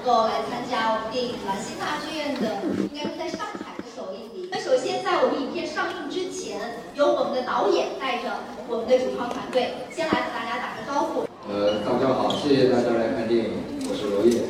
[0.00, 4.48] 能够来参加我们电影《兰心大剧院》的，应该是在上海的首映礼。
[4.50, 11.28] 那首先在我们影片上映之前，由我们的导演带着我们的主创团队，先来和大家打个招呼。
[11.52, 14.48] 呃，大家好，谢谢大家来看电影，我是罗烨，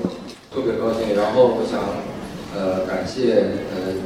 [0.54, 1.18] 特别高兴。
[1.18, 1.82] 然后我想，
[2.54, 3.98] 呃，感谢呃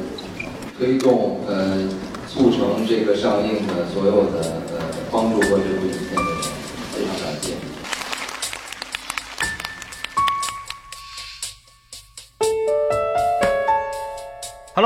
[0.79, 1.77] 推动呃
[2.25, 4.81] 促成这个上映的所有的呃
[5.11, 6.41] 帮助过这部影片的人，
[6.89, 7.53] 非常感谢。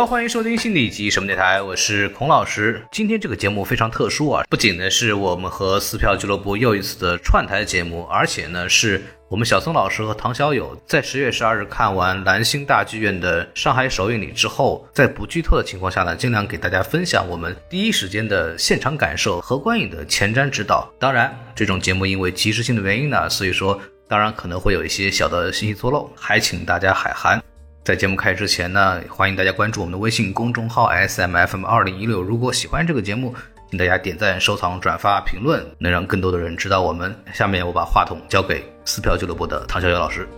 [0.06, 2.82] 欢迎收听新的一集什么电台，我是孔老师。
[2.92, 20.90] 今天这个节目非常特殊啊，不仅呢是我们和撕票俱乐部又一次的串台节目，而且呢是我们小松老师和唐小友在十月十二日看完蓝星大剧院的上海首映礼之后，在不剧透的情况下呢，尽量给大家分享我们第一时间的现场感受和观影的前瞻指导。
[20.98, 27.42] 当然，这种节目因为及时性的原因呢，所以说当然可能会有一些小的信息错漏，还请大家海涵。
[27.90, 32.22] 在节目开始之前呢，欢迎大家关注我们的微信公众号 S M F M 二零一六。
[32.22, 33.34] 如果喜欢这个节目，
[33.72, 37.16] 请大家点赞、收藏、转发、评论，能让更多的人知道我们。
[37.34, 40.30] 下面我把话筒交给撕票俱乐部的唐小友老师。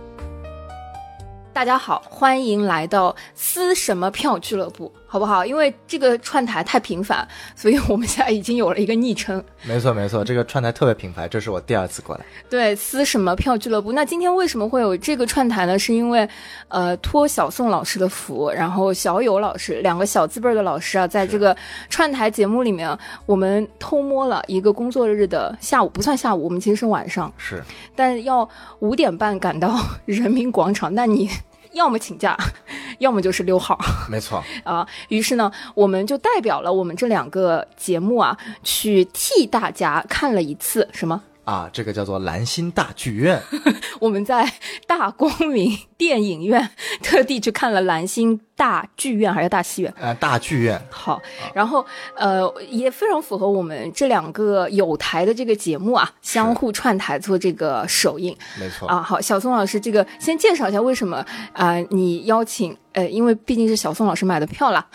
[1.52, 5.44] 大家好，欢迎来到撕什么票俱乐部，好不好？
[5.44, 9.44] 因为这个串台太频繁，所以我们现在已经有了一个昵称。
[9.62, 12.24] 没错没错，这个串台特别频繁，这是我第二次过来。
[12.48, 13.92] 对，撕什么票俱乐部。
[13.92, 15.78] 那今天为什么会有这个串台呢？
[15.78, 16.26] 是因为，
[16.68, 21.54] 呃，托小宋老师的福，然后小友老师两个小字辈儿的老师啊，在这个
[21.90, 27.62] 串台节目里面，我们偷摸了一个工作日的下午，不算下午，我们其实是晚上，是，
[27.94, 30.94] 但要五点半赶到 人民广场。
[30.94, 31.28] 那你
[31.72, 32.36] 要么请假，
[32.98, 33.78] 要么就是溜号。
[34.10, 41.22] 没错， 啊，于是呢，我们就代表了我们这两个节目啊，去替大家看了一次什么？
[41.44, 43.42] 啊，这个叫做蓝星大剧院。
[43.98, 44.50] 我们在
[44.86, 46.70] 大光明电影院
[47.02, 49.94] 特地去看了蓝星大剧院还是大戏院？
[49.98, 50.80] 呃，大剧院。
[50.90, 51.20] 好，
[51.52, 51.84] 然后
[52.16, 58.36] 呃，也非常符合我们这两个有台的这个节目啊，相互串台做这个首映。
[58.58, 61.16] 没错啊，好，小宋老师，这个先介绍一下为什么
[61.52, 64.86] 啊、呃你邀请呃，因为毕竟是小宋老师买的票啦。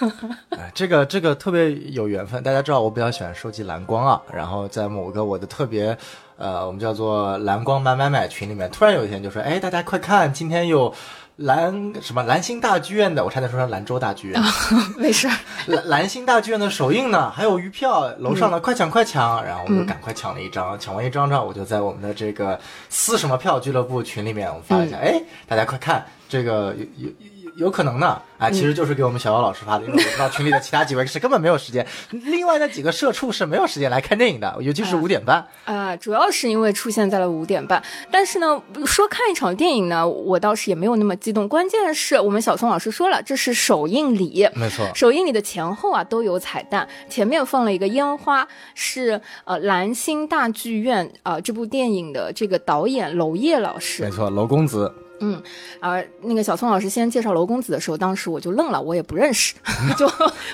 [0.50, 2.42] 哎，这个这个特别有缘分。
[2.42, 5.96] 大家知道我比较喜欢收集蓝光啊，然后在某个我的特别，
[6.36, 10.92] 呃，我们叫做蓝光买买买群里面，突然有一天就说，哎，大家快看，今天有
[11.36, 14.42] 蓝什么蓝星大剧院的，我差点说成兰州大剧院，
[14.98, 15.34] 没事儿，
[15.66, 27.08] 蓝蓝星大剧院的首映呢，还有余票，楼上的快抢快抢，然后我们就赶快抢了一张，抢完一张之后，我就在我们的这个撕什么票俱乐部群里面，我们发了一下，哎、大家快看，这个有有
[27.58, 41.46] 有有可能呢，哎，其实就是给我们小姚老师发的，因为我知道群里的 其他几位是根本没有时间，另外那几个社畜是没有时间来看电影的，尤其是五点半，啊、主要是因为出现在了五点半，但是呢，说看一场电影呢，我倒是也没有那么激动。
[41.46, 44.88] 关键是我们小宋老师说了，这是首映礼，没错。
[44.94, 54.04] 首映礼的前后啊都有彩蛋，前面放了一个烟花，是呃蓝星大剧院啊、呃这部电影的这个导演娄烨老师。
[54.04, 55.42] 没，错，娄公子，嗯，
[55.80, 59.54] 而那个小宋老师先介绍娄公子的时候，当时我就愣了，我也不认识，
[59.98, 60.08] 就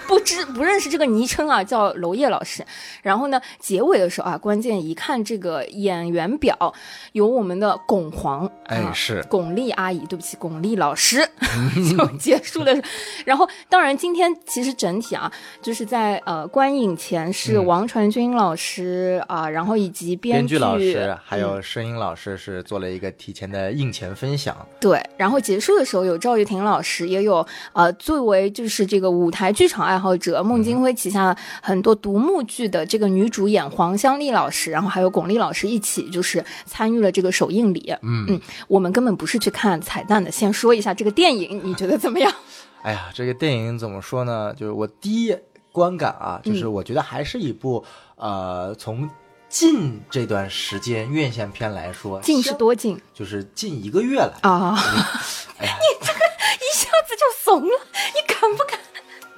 [0.07, 2.65] 不知不认识这个昵称啊，叫娄烨老师。
[3.03, 6.75] 然后呢，结尾的时候啊，关键一看这个演员表，
[7.13, 11.29] 有我们的巩皇，啊哎是巩俐阿姨，对不起，巩俐老师
[11.97, 12.73] 就结束了。
[13.25, 15.31] 然后，当然今天其实整体啊，
[15.63, 37.95] 就是在呃观影前是嗯王传君老师啊、然后以及编编剧老师还嗯有声音老师是做了一个提前的映前分享，对，然后结束的时候有赵玉婷老师，也有呃作为就是这个舞台剧场爱好者，孟京辉旗下很多独幕剧的这个女主演黄香丽老师，然后还有巩俐老师一起就是参与了这个首映礼。
[38.03, 42.31] 嗯嗯，我们根本不是去看彩蛋的，先说一下这个电影，你觉得怎么样？
[42.83, 44.53] 哎呀，这个电影怎么说呢？
[44.55, 45.35] 就是我第一
[45.73, 47.83] 观感啊，嗯就是我觉得还是一部、
[48.17, 49.09] 呃，从
[49.55, 54.77] 近这段时间院线片来说，近是多近就是近一个月来，啊？
[55.59, 58.81] 哎呀，一下子就怂了，你敢不敢？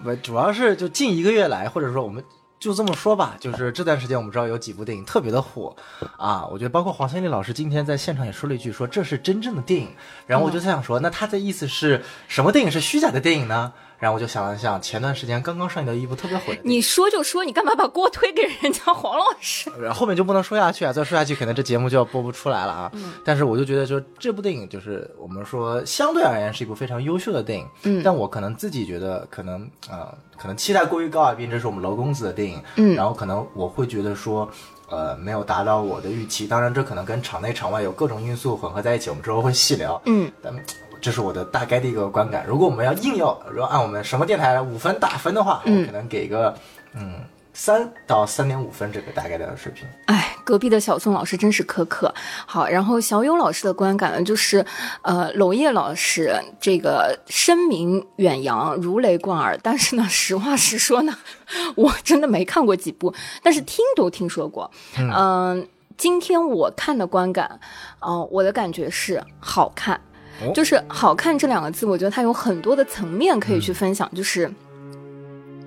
[0.03, 2.25] 不主要是就近一个月来，或者说我们。
[2.59, 5.77] 就这么说吧，就是这段时间我们知道有几部电影特别的火，
[6.17, 9.91] 啊，我觉得包括黄仙丽老师今天在现场也说了一句，说这是真正的电影。
[10.27, 13.75] 然后我就在想说，那他的意思是什么电影是虚假的电影呢？
[13.99, 19.71] 然后我就想了想，前段时间刚刚上映的一部特别火你说就说，你干嘛把锅推给人家黄老师？
[19.81, 22.93] 然后后面就不能说下去啊，再说下去可能这节目就要播不出来了啊。
[23.25, 27.67] 但是我就觉得，说这部电影就是我们说相对而言是一部非常优秀的电影。
[27.85, 32.63] 嗯但我可能自己觉得可能呃可能期待过于高啊，毕竟这是我们娄公子的电影。
[32.77, 34.49] 嗯然后可能我会觉得说。
[34.89, 36.47] 呃没有达到我的预期。
[36.47, 40.01] 当然，这可能跟场内场外有各种因素混合在一起，我们之后会细聊。
[40.05, 40.55] 嗯，但
[41.01, 42.45] 这是我的大概的一个观感。
[42.47, 46.55] 如果我们要硬要，如果按我们什么电台五分打分的话，嗯我可能给个
[46.95, 47.15] 嗯
[47.53, 49.87] 三到三点五分这个大概的水平。
[50.07, 52.13] 哎，隔壁的小宋老师真是苛刻。
[52.45, 54.65] 好，然后小勇老师的观感呢，就是，
[55.01, 59.59] 呃，娄烨老师这个声名远扬，如雷贯耳。
[59.63, 61.17] 但是呢，实话实说呢，
[61.77, 64.71] 我真的没看过几部，但是听都听说过。
[64.99, 65.67] 嗯、
[65.97, 67.59] 今天我看的观感，
[68.01, 69.99] 呃，我的感觉是好看。
[70.45, 74.11] 哦就是“好看”这两个字，我觉得它有很多的层面可以去分享。
[74.15, 74.53] 就是，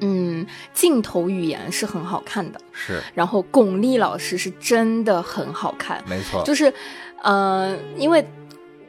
[0.02, 6.72] 嗯，镜头语言是很好看的，是，然后巩俐老师是真的很好看，没错，就是，
[7.24, 8.26] 呃，因为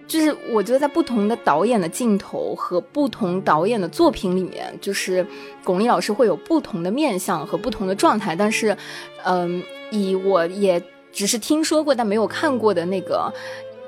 [0.06, 5.27] 就是我觉得在不同的导演的镜头和不同导演的作品里面，就是
[5.65, 8.77] 巩俐老师会有不同的面相和不同的状态，但是，
[9.25, 10.82] 嗯、以我也
[11.12, 13.32] 只是听说过但没有看过的那个。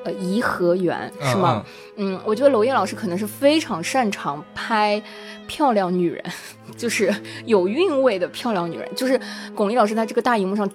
[0.05, 1.65] 呃，颐和园是吗？
[1.97, 5.03] 嗯我觉得娄烨老师可能是非常擅长拍
[5.47, 6.25] 漂亮女人，
[6.77, 7.15] 就是
[7.45, 8.89] 有韵味的漂亮女人。
[8.95, 9.21] 就是
[9.55, 10.69] 巩俐老师在这个大荧幕上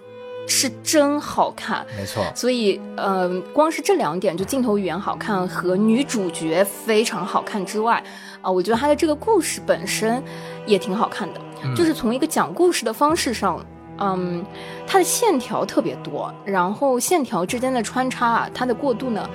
[0.47, 8.01] 是真好看，没错，所以，呃，光是这两点，就镜头语言好看和女主角非常好看之外，
[8.41, 10.23] 啊、我觉得她的这个故事本身
[10.65, 11.41] 也挺好看的，
[11.75, 13.59] 就是从一个讲故事的方式上。
[13.99, 14.45] 嗯，
[14.85, 19.29] 它的线条特别多，然后线条之间的穿插啊，它的过渡呢，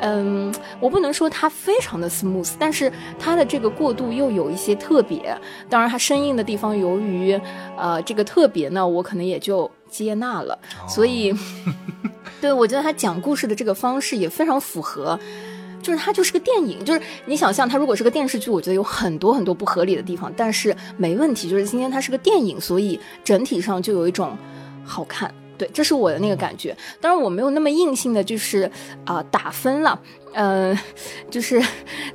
[0.00, 5.36] 嗯，我不能说它非常的 smooth，但是它的这个过渡又有一些特别。
[5.68, 7.40] 当然，它生硬的地方，由于
[7.76, 10.58] 呃这个特别呢，我可能也就接纳了。
[10.88, 11.34] 所以，
[12.40, 15.18] 对我觉得他讲故事的这个方式也非常符合。
[15.82, 21.50] 就是它就是个电影，就是你想象它如果是个电视剧，我觉得有很多很多不合理的地方，但是没问题。
[21.50, 24.36] 就是今天它是个电影，所以整体上就有一种
[24.84, 25.32] 好看。
[25.58, 26.74] 对，这是我的那个感觉。
[27.00, 28.70] 当然我没有那么硬性的，就是
[29.04, 30.00] 啊、打分了。
[30.32, 30.76] 呃，
[31.30, 31.62] 就是，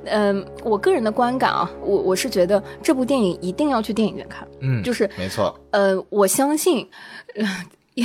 [0.06, 4.46] 嗯、我个人的观感啊，我我是觉得这部电影一定要去电影院看。
[4.60, 6.90] 嗯，就是没错，呃，我相信，
[7.36, 7.46] 呃，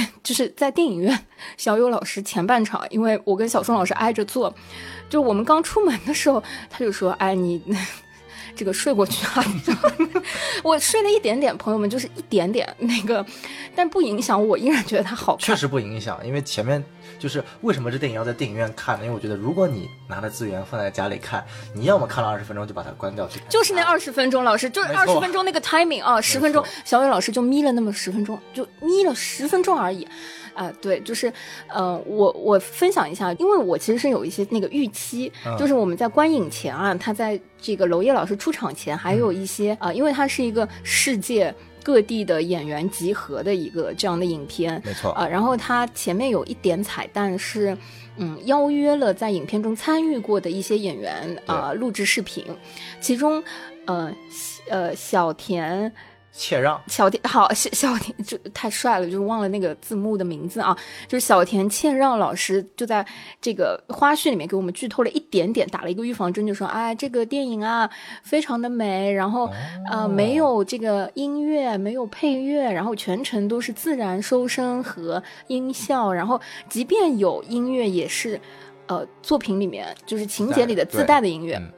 [0.23, 4.55] 就是在电影院，小友老师前半场，因为我跟小宋老师挨着坐，
[5.11, 7.63] 就我们刚出门的时候，他就说：“哎，你
[8.55, 9.45] 这个睡过去啊？”
[10.63, 13.25] 我睡了一点点，朋友们就是一点点那个，
[13.75, 15.41] 但不影响我依然觉得它好看。
[15.45, 16.83] 确实不影响，因为前面
[17.19, 19.05] 就是为什么这电影要在电影院看呢？
[19.05, 21.45] 因为我觉得如果你拿着资源放在家里看，
[21.75, 30.07] 你要么看了二十分钟就把它关掉去看，就是那二十分钟，老师就是二十分钟那个 timing 啊，十分钟，小雨老师就眯了那么十分钟，就眯了十分钟而已，
[30.55, 31.33] 啊、对，就是，
[31.69, 47.77] 呃，我我分享一下，因为我其实是有一些那个预期，嗯就是我们在观影前啊，他在这个娄烨老师出场前，还有一些啊、因为它是一个世界各地的演员集合的一个这样的影片，没错啊、然后它前面有一点彩蛋是，
[48.17, 52.45] 嗯，邀约了在影片中参与过的一些演员啊、录制视频，
[53.01, 53.43] 其中，
[53.87, 54.13] 呃，
[54.69, 55.93] 呃，小田。
[56.33, 60.77] 切让，小田好，小小田就太帅了，就是忘了那个字幕的名字啊。
[61.07, 63.07] 就是小田切让老师就在
[63.41, 67.89] 这个花絮里面给我们剧透了一点点，打了一个预防针，就说哎，这个电影啊
[68.23, 69.51] 非常的美，然后、
[69.91, 78.41] 呃没有这个音乐，没有配乐，然后全程都是自然收声和音效，然后即便有音乐，也是
[78.87, 81.57] 呃作品里面就是情节里的自带的音乐。
[81.57, 81.73] 嗯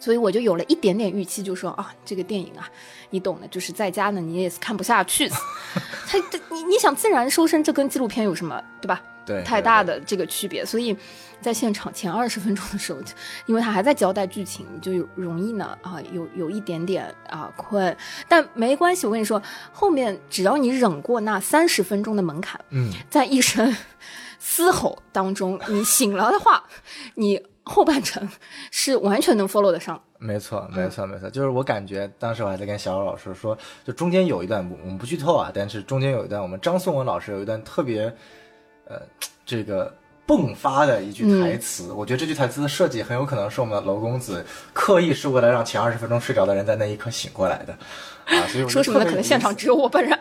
[0.00, 2.68] 所以我就有了一点点预期，就说啊，这个电影啊，
[3.10, 5.28] 你懂的，就是在家呢你也是看不下去。
[6.08, 9.00] 他这你你想自然收声，这跟纪录片有什么对吧？
[9.26, 10.96] 对，太大的这个区别，所以
[11.40, 12.98] 在现场前二十分钟的时候，
[13.46, 17.94] 因为他还在交代剧情，就有容易呢啊有有一点点啊困，
[18.26, 19.40] 但没关系，我跟你说，
[19.72, 23.76] 后面只要你忍过那三十分钟的门槛，嗯，在一声
[24.38, 26.64] 嘶吼当中，你醒了的话，
[27.14, 28.28] 你后半程
[28.72, 30.02] 是完全能 follow 得上。
[30.18, 38.12] 没错，没错，没错，就是我感觉当时我还在跟小欧老师说，就中间有一段，我们不剧透啊，但是中间有一段，我们张颂文老师有一段特别，
[38.86, 39.00] 呃，
[39.46, 39.94] 这个
[40.38, 47.72] 迸发的一句台词，我觉得这句台词的设计很有可能是我们的娄公子刻意是为了让前二十分钟睡着的人在那一刻醒过来的，
[48.26, 49.04] 啊，所以我说什么呢？
[49.04, 50.18] 可能现场只有我本人。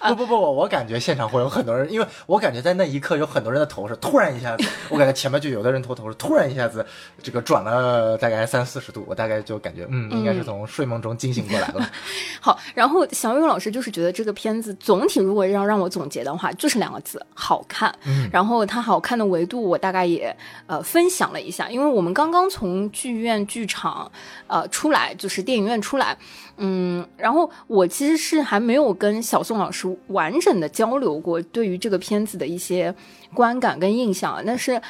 [0.00, 6.84] 不不不，我感觉现场会有很多人，因为我感觉在那一刻有很多人的头是突然一下子，我感觉前面就有的人头头是突然一下子
[7.22, 11.90] 这个转了大概三四十度，我大概就感觉嗯，应该是从睡梦中惊醒过来了。
[12.40, 17.94] 好，然后小勇老师就是觉得这个片子总体如果要让我总结的话，就是两个字：好看。
[18.06, 24.12] 嗯然后它好看的维维度我大概也呃分享了一下，因为我们刚刚从剧院剧场
[24.46, 26.14] 呃出来，就是电影院出来，
[26.58, 32.94] 嗯，然后我其实是还没有跟小宋老师完整的交流过对于这个片子的一些
[33.32, 34.80] 观感跟印象，但是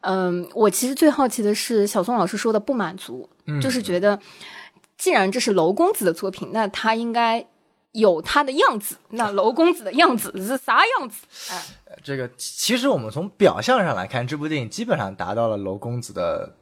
[0.00, 3.28] 嗯，我其实最好奇的是小宋老师说的不满足，
[3.60, 4.18] 就是觉得
[4.96, 7.46] 既然这是娄公子的作品，那他应该。
[7.92, 11.24] 有他的样子，那娄公子的样子是啥样子？
[11.50, 11.60] 哎，
[12.02, 16.54] 这个其实我们从表象上来看，这部电影基本上达到了娄公子的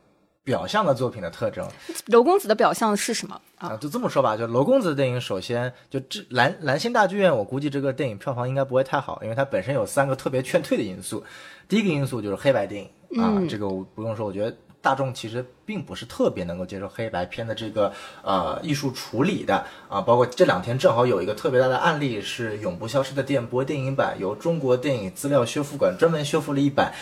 [0.44, 1.66] 表象的作品的特征。
[2.06, 3.76] 娄公子的表象是什么啊？
[3.76, 11.22] 就这么说吧，就娄公子的电影，首先就这蓝蓝星大剧院，我估计这个电影票房应该不会太好，因为它本身有三个特别劝退的因素。
[11.68, 14.56] 第一个因素就是黑白电影啊，这个我不用说，我觉得。
[14.86, 26.92] 大众其实并不是特别能够接受黑白片的这个呃艺术处理的啊，包括这两天正好有一个特别大的案例是《永不消失的电波》电影版，由中国电影资料修复馆专门修复了一版，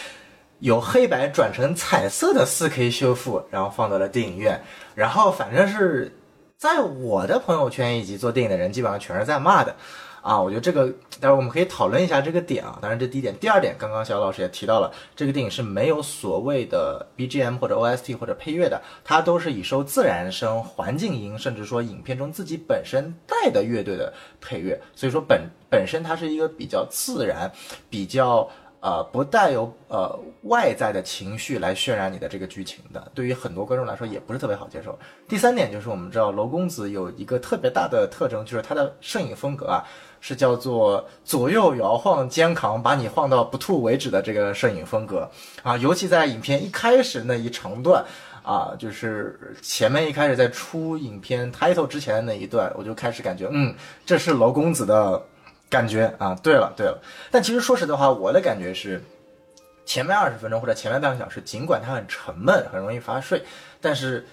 [0.61, 4.59] 由黑白转成彩色的 4K 修复，然后放到了电影院，
[4.95, 6.11] 然后反正是
[6.57, 9.77] 在我的朋友圈以及做电影的人基本上全是在骂的。
[10.25, 10.87] 啊，我觉得这个
[11.21, 12.79] 待会儿我们可以讨论一下这个点啊。
[12.81, 24.81] 当然，这第一点，第二点，刚刚小老师也提到了，这个电影是没有所谓的 BGM 或者 OST 或者配乐的，它都是以收自然声、环境音，甚至说影片中自己本身带的乐队的配乐。
[24.95, 27.53] 所以说本本身它是一个比较自然、
[27.91, 28.49] 比较
[28.81, 33.13] 呃不带有呃外在的情绪来渲染你的这个剧情的。
[33.15, 34.99] 对于很多观众来说也不是特别好接受。
[35.29, 39.85] 第三点就是我们知道娄公子有一个特别大的特征，就是他的摄影风格啊。
[40.27, 45.31] 是叫做左右摇晃肩扛，把你晃到不吐为止的这个摄影风格
[45.63, 48.03] 啊，尤其在影片一开始那一长段
[48.43, 53.75] 啊，就是前面一开始在出影片 title 之前的那一段，我就开始感觉，嗯，
[54.07, 55.23] 这是娄公子的
[55.69, 56.35] 感觉啊。
[56.43, 56.99] 对了对了，
[57.31, 59.05] 但其实说实的话，我的感觉是，
[59.85, 63.43] 前面二十分钟或者前面半个小时，尽管它很沉闷，很容易发睡，
[63.79, 64.27] 但是。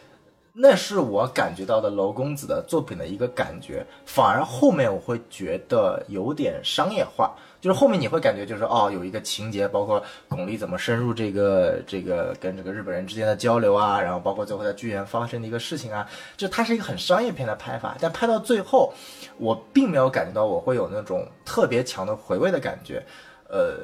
[0.54, 16.06] 那是我感觉到的娄公子的作品的一个感觉，反而后面我会觉得有点商业化，就是后面你会感觉就是哦，有一个情节，包括巩俐怎么深入这个这个跟这个日本人之间的交流啊，然后包括最后在剧院发生的一个事情啊，
[16.36, 18.94] 就它是一个很商业片的拍法，但拍到最后，
[19.38, 23.02] 我并没有感觉到我会有那种特别强的回味的感觉，
[23.48, 23.78] 呃。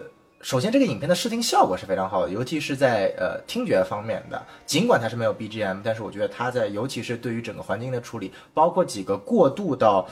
[0.48, 4.42] 首先，这个影片的视听效果是非常好的，尤其是在呃听觉方面的。
[4.66, 10.08] 尽管它是没有 BGM，但是我觉得它在，尤其是对于整个环境的处理，包括几个过渡到，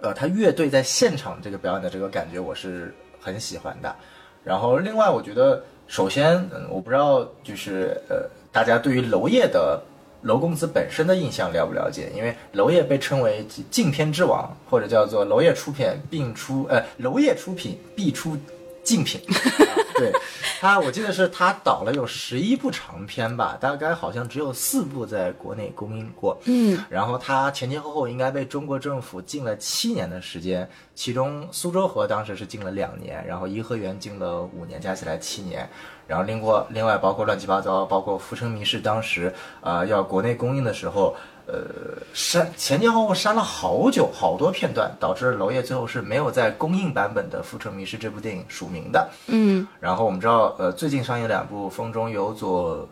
[0.00, 3.92] 呃，他乐队在现场这个表演的这个感觉，我是很喜欢的。
[4.44, 9.82] 然后，另外，我觉得，首先，嗯，我不知道，就是呃，大家对于娄烨的
[10.22, 12.12] 娄公子本身的印象了不了解？
[12.14, 18.38] 因为娄烨被称为禁片之王，或者叫做娄烨出品并出，呃，娄烨出品必出。
[18.86, 19.20] 竞品，
[19.98, 20.12] 对
[20.60, 26.38] 他，我记得是他导了有十一部长片吧，大概好像只有四部在国内公映过。
[26.44, 35.68] 嗯，然后他前前后后应该被中国政府禁了七年的时间，其中苏州河当时是禁了两年，然后颐和园禁了五年，加起来七年。
[36.06, 41.16] 然后另过另外包括乱七八糟，包括《浮城谜事》当时呃要国内公映的时候。
[41.46, 49.08] 呃，删前前后后删了好久好多片段，导致娄烨最后是没有在公映版本的《浮城谜事》这部电影署名的。
[49.28, 52.88] 嗯，然后我们知道，呃，最近上映两部《风中有朵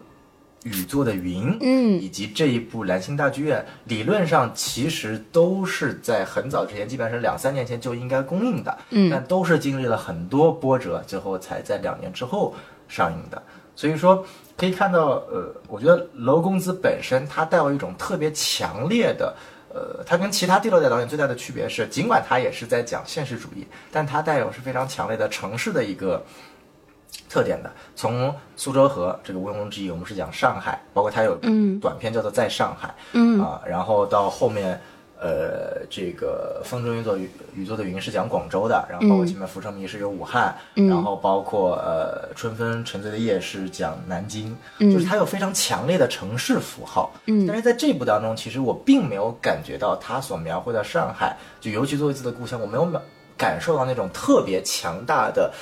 [0.63, 8.79] 雨做的云》，嗯，以及这一部《蓝星大剧院》，理论上其实都是在很早之前，基本上是两三年前就应该公映的。
[8.91, 12.55] 嗯，但都是经历了很多波折，最后才在两年之后
[12.87, 13.43] 上映的。
[13.77, 14.25] 所以说。
[14.57, 19.35] 可以看到，呃，我觉得娄公子本身他带有一种特别强烈的，
[19.69, 26.25] 呃，他跟其他第六代导演最大的区别是，尽管他也是在讲现实主义，但他带有是非常强烈的城市的一个
[27.29, 27.73] 特点的。
[27.97, 31.37] 从苏州河这个毋庸置疑，我们是讲上海，包括他有
[31.81, 34.81] 短片叫做在上海，嗯啊，然后到后面。
[35.21, 47.11] 呃，这个风中有朵雨雨做的云是讲广州的，然后包括前面浮城谜是有武汉，然后包括呃春分沉醉的夜是讲南京，就是它有非常强烈的城市符号。
[47.27, 52.87] 嗯，但是在这部当中，其实我并没有感觉到他所描绘的上海，就尤其作为自己的故乡，我没有
[53.37, 55.53] 感受到那种特别强大的。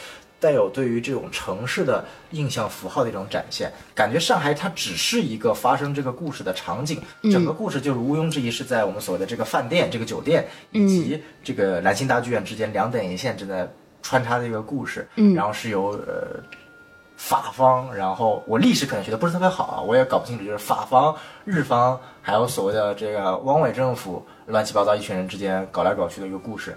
[0.42, 13.70] 带有对于这种城市的印象符号的一种展现，感觉上海它只是一个发生这个故事的场景，整个故事就是毋庸置疑是在我们所谓的这个饭店、这个酒店以及这个兰心大剧院之间两点一线正在
[14.02, 15.06] 穿插的一个故事。
[15.14, 16.42] 嗯，然后是由呃
[17.16, 26.76] 法方，然后我历史可能学的不是特别好啊，我也搞不清楚，就是法方、日方还有所谓的这个汪伪政府乱七八糟一群人之间搞来搞去的一个故事，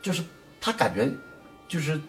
[0.00, 0.22] 就是
[0.62, 1.06] 他感觉
[1.68, 2.00] 就是。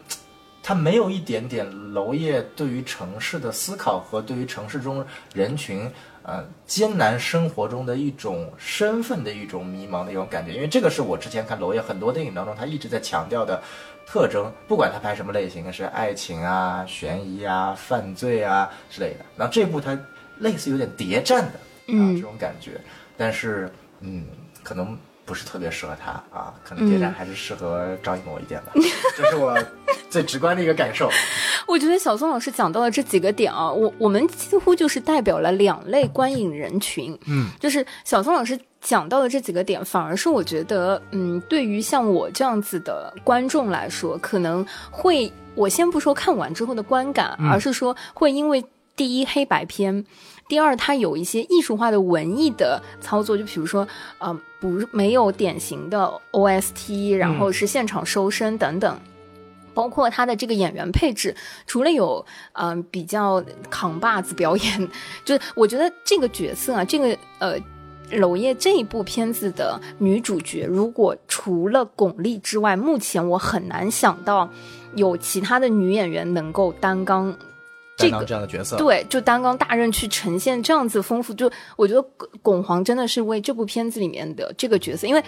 [0.63, 5.05] 它没有一点点娄烨对于城市的思考和对于城市中
[5.35, 5.91] 人群
[6.23, 13.61] 呃艰难生活中的一种身份的一种迷茫的一种感觉，因为这个是我之前看娄烨很多电影当中他一直在强调的
[14.07, 19.25] 特征，不管他拍什么类型，是爱情啊、悬疑啊、犯罪啊之类的。
[19.35, 19.97] 然后这部它
[20.39, 22.79] 类似有点谍战的啊、嗯这种感觉，
[23.17, 24.25] 但是嗯，
[24.63, 28.71] 可能不是特别适合他啊，可能谍战还是适合张艺谋一点吧，
[29.15, 29.57] 这是我
[30.09, 31.09] 最直观的一个感受。
[31.67, 37.17] 我觉得小宋老师讲到的这几个点啊，我我们几乎就是代表了两类观影人群。
[37.25, 48.63] 嗯，就是小宋老师讲到的这几个点，反而是我觉得，嗯，对于像我这样子的观众来说，可能会，我先不说看完之后的观感，而是说会因为
[48.95, 50.05] 第一黑白片。
[50.47, 53.87] 第二，它有一些艺术化的文艺的操作，就比如说，
[54.19, 58.99] 呃，不没有典型的 OST，然后是现场收声等等。
[59.73, 61.35] 包括他的这个演员配置，
[61.65, 64.89] 除了有嗯、比较扛把子表演，
[65.25, 67.57] 就是我觉得这个角色啊，这个呃
[68.11, 74.47] 娄烨这一部片子的女主角，如果除了巩俐之外，目前我很难想到
[74.93, 77.35] 有其他的女演员能够担纲
[77.97, 85.23] 这个担当这样的角色，对，就担纲大任去呈现这样子丰富，就我觉得巩巩皇真的是为这部片子里面的这个角色，因为。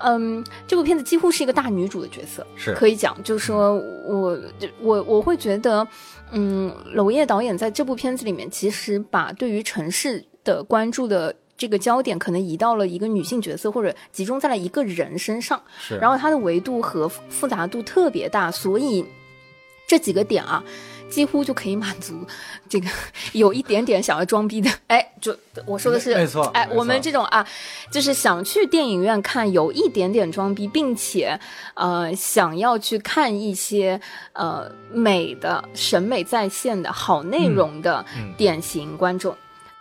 [0.00, 4.36] 嗯，这部片子几乎是一个大女主的角色，是可以讲，就是说我
[4.80, 5.86] 我我会觉得，
[6.32, 19.06] 嗯，娄烨导演在这部片子里面，其实把对于城市的关注的这个焦点，可能移到了一个女性角色，或者集中在了一个人身上，是，然后它的维度和复杂度特别大，所以
[19.86, 20.62] 这几个点啊，
[21.08, 22.26] 几乎就可以满足
[22.68, 22.88] 这个
[23.32, 27.46] 有一点点想要装逼的，哎，就我说的是，没错哎，我们这种啊，
[27.90, 31.38] 就是想去电影院看有一点点装逼，并且
[31.74, 34.00] 呃想要去看一些
[34.32, 38.32] 呃美的审美在线的好内容的嗯。
[38.36, 39.34] 典型观众，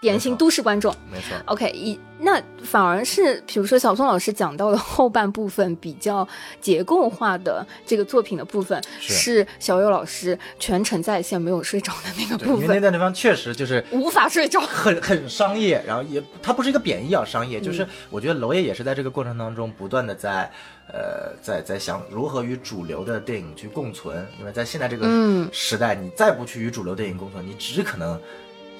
[0.03, 0.93] 典型都市观众。
[1.10, 6.27] 没错，OK，一那反而是，比如说小宋老师讲到的后半部分比较
[6.62, 9.13] 结构化的这个作品的部分，是。
[9.13, 14.60] 是小友老师全程在线没有睡着的那个部分，因为那地方确实就是无法睡着。
[14.60, 20.51] 很很商业，然后也它不是一个贬义啊，商嗯业，就是我觉得娄烨也是在这个过程当中不断的在
[20.87, 25.50] 呃在在想如何与主流的电影去共存，因为在现在这个嗯。
[25.53, 28.20] 时代，你再不去与主流电影共存，你只可能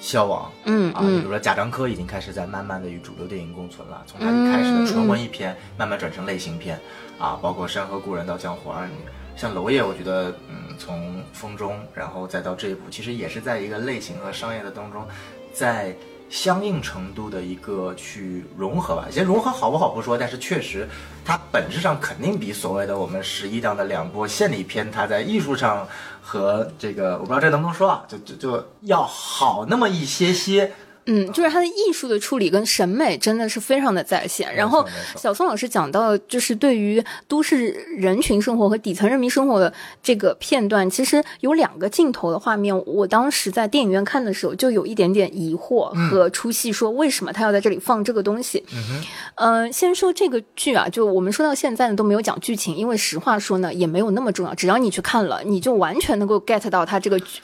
[0.04, 0.52] 消亡。
[0.66, 6.78] 嗯啊，你比如说贾樟柯已经开始在慢慢的与主流电影共存了，从他一开始的纯文艺片慢慢转成类型片，
[7.18, 8.92] 啊，包括《山河故人》到《江湖儿女》，
[9.40, 15.06] 像娄烨，我觉得，嗯，从《风中》然后再到这一部，其实也是在一个类型和商业的当中，
[15.54, 15.96] 在
[16.28, 19.06] 相应程度的一个去融合吧。
[19.10, 20.86] 其实融合好不好不说，但是确实，
[21.24, 25.86] 它本质上肯定比所谓的我们十一档的两部献礼片，它在艺术上
[26.24, 30.72] 和这个我不知道这能不能说啊，就就就要好那么一些些。
[31.06, 34.54] 嗯，就是他的艺术的处理跟审美真的是非常的在线。
[34.54, 34.86] 然后
[35.16, 42.74] 小宋老师讲到，就是对于都市人群生活和底层人民生活的这个片段，其实有两个镜头的画面。
[42.86, 48.64] 我当时在电影院看的时候，就有一点点疑惑和出戏，说为什么他要在这里放这个东西？
[48.74, 49.02] 嗯
[49.36, 57.40] 呃，先说这个剧啊，就我们说到现在呢都没有讲剧情，因为实话说呢也没有那么重要，只要你去看了，你就完全能够 get 到它这个剧。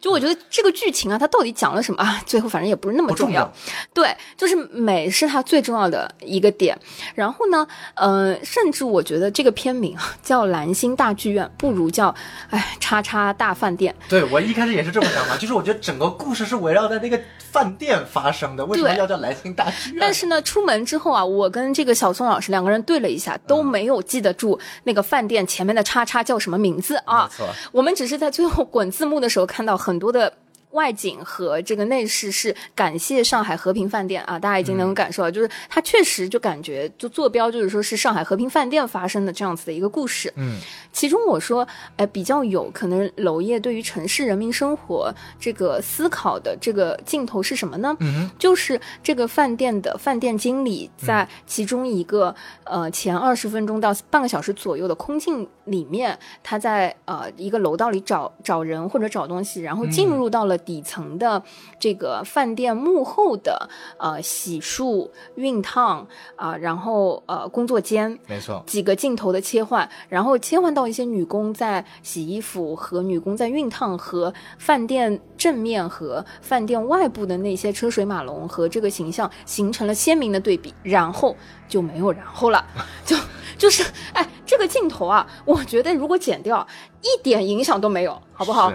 [0.00, 2.22] 就我觉得这个剧情啊，它到底讲了什么啊？
[2.26, 3.44] 最后反正也不是那么重要。
[3.44, 3.52] 不重要
[3.92, 6.78] 对，就是美是它最重要的一个点。
[7.14, 12.14] 然后呢，呃，甚至我觉得这个片名啊叫蓝星大剧院，不如叫
[12.50, 13.94] 哎叉叉大饭店。
[14.08, 19.98] 对我一开始也是这么想法，就是我觉得整个故事是围绕在那个饭店发生的，为什么要叫蓝星大剧院？
[20.00, 27.36] 但是呢，出门之后啊，我跟这个小宋老师两个人对了一下，都没有记得住那个饭店前面的叉叉叫什么名字啊没。
[27.36, 30.32] 错，我们只是在最后 滚字幕的时候看到很多的。
[30.74, 40.32] 外景和这个内饰是感谢上海和平饭店啊，大家已经能够感受到，就是它确实就感觉就坐标就是说是上海和平饭店发生的这样子的一个故事。
[40.36, 40.58] 嗯，
[40.92, 47.96] 其中我说，呃，比较有可能娄烨对于城市人民生活这个思考的这个镜头是什么呢？
[48.00, 52.34] 嗯就是这个饭店的饭店经理在其中一个、
[52.64, 61.42] 呃前二十分钟到半个小时左右的空镜里面，他在呃一个楼道里找找人或者找东西，然后进入到了底层的
[61.78, 81.36] 这个饭店幕后的呃洗漱、熨烫啊、然后呃工作间，没错，几个镜头的切换，然后切换到一些女工在洗衣服和女工在熨烫，和饭店正面和饭店外部的那些车水马龙和这个形象形成了鲜明的对比，然后
[81.68, 82.64] 就没有然后了，
[83.04, 83.16] 就
[83.58, 86.66] 就是哎，这个镜头啊，我觉得如果剪掉，
[87.02, 88.72] 一点影响都没有，好不好？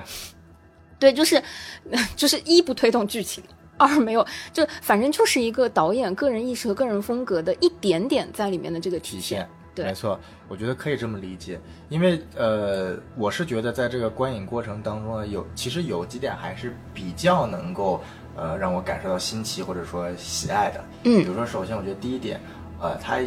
[1.00, 1.42] 是对，就是
[2.16, 3.44] 就是一不推动剧情。
[3.78, 9.50] 二没有，就反正就是一个导演个人意识和个人风格的一点点在里面的这个体体现。
[9.74, 11.58] 对没错，我觉得可以这么理解，
[11.88, 18.02] 因为呃，我是觉得在这个观影过程当中呢，有其实有几点还是比较能够
[18.36, 20.84] 呃让我感受到新奇或者说喜爱的。
[21.06, 22.42] 嗯比如说，首先我觉得第一点，
[22.82, 23.20] 呃，它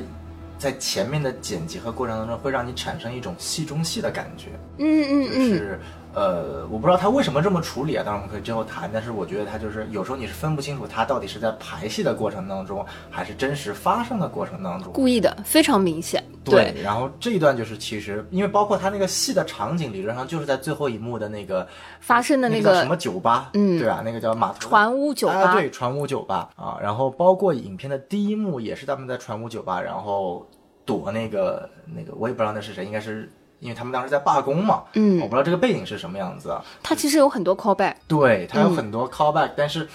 [0.59, 5.81] 在前面的剪辑和过程当中会让你产生一种戏中戏的感觉，嗯嗯就嗯，是
[6.15, 8.91] 呃，我不知道他为什么这么处理啊，当然我们可以之后谈。
[8.93, 14.93] 但是我觉得他就是有时候你是分不清楚他到底是在排戏的过程当中，还是真实发生的过程当中。
[14.93, 16.23] 故意的，非常明显。
[16.45, 21.67] 对，然后这一段就是其实因为包括他那个戏的场景，理论上就是在最后一幕的那个
[22.01, 24.03] 发生的那个什么酒吧，嗯对啊？
[24.05, 26.77] 那个叫码头船屋酒吧啊，对，船屋酒吧啊。
[26.83, 30.45] 然后包括影片的第一幕也是他们在船屋酒吧，然后
[30.85, 33.31] 躲那个那个，我也不知道那是谁，应该是
[33.63, 36.65] 因为他们当时在罢工嘛，嗯我不知道这个背景是什么样子啊。
[36.83, 37.95] 它其实有很多 callback。
[38.09, 39.89] 对，它有嗯很多 callback，、但是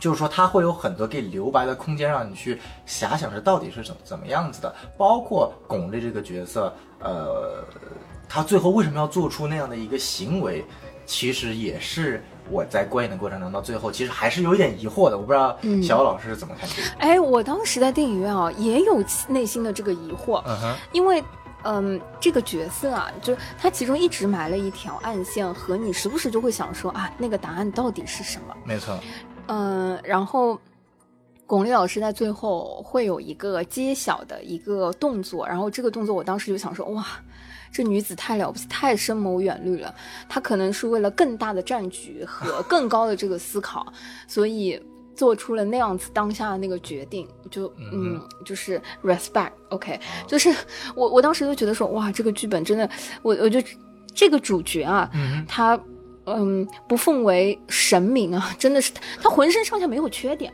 [0.00, 4.74] 就是说它会有很多给留白的空间，让你去遐想这到底是怎怎么样子的。
[4.96, 7.62] 包括巩俐这个角色，呃，
[8.26, 10.64] 他最后为什么要做出那样的一个行为，
[11.04, 15.18] 其实也是我在观影的过程中到最后，其实还是有一点疑惑的。
[15.18, 16.88] 我不知道嗯小欧老师是怎么看这个？
[16.98, 21.22] 哎，我当时在电影院啊，也有内心的这个疑惑，嗯哼，因为。
[21.62, 28.56] 嗯，这个角色啊，就他其中一直埋了一条暗线，和你时不时就会想说啊，那个答案到底是什么？
[28.64, 28.98] 没错，
[29.46, 30.58] 嗯，然后
[31.46, 37.04] 巩俐老师在最后会有一个揭晓的一个动作，然后这个动作我当时就想说，哇，
[37.72, 39.94] 这女子太了不起，太深谋远虑了。
[40.28, 43.92] 她可能是为了更大的战局和更高的这个思考，
[44.26, 44.80] 所以
[45.20, 50.48] 做出了那样子当下的那个决定，就嗯，就是 respect，OK，、就是
[50.96, 52.88] 我我当时就觉得说，哇，这个剧本真的，
[53.20, 53.60] 我我就
[54.14, 55.78] 这个主角啊，嗯他
[56.24, 60.50] 嗯不奉为神明啊，真的是他浑身上下没有缺点，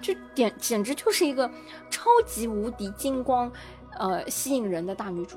[0.00, 1.46] 就点简直就是一个
[1.90, 3.52] 超级无敌金光，
[3.98, 5.36] 呃，吸引人的大女主。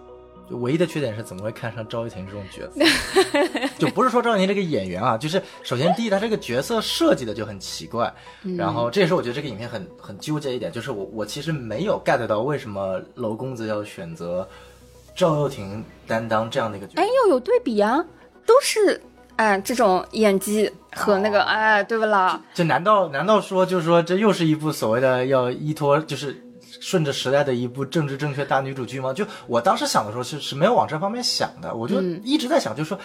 [0.49, 3.69] 就唯一的缺点是怎么会看上赵又廷这种角色？
[3.77, 8.11] 就不是说赵又廷这个演员啊，就是首先第一，他这个角色设计的就很奇怪，
[8.57, 14.47] 然后这也是我觉得这个影片很很纠结一点，就是我我其实没有 get 到为什么娄公子要选择
[15.15, 17.05] 赵又廷担当这样的一个角色哎，。
[17.05, 18.03] 要有对比啊，
[18.45, 19.01] 都是
[19.35, 22.41] 哎这种演技和那个、哎，对不啦？
[22.53, 26.41] 这难道难道说就是说这又是一部所谓的要依托就是
[26.79, 29.13] 顺着时代的一部政治正确大女主剧吗？
[29.13, 32.99] 就我当时想的时候是是没有往这方面想的，我就一直在想，就是说，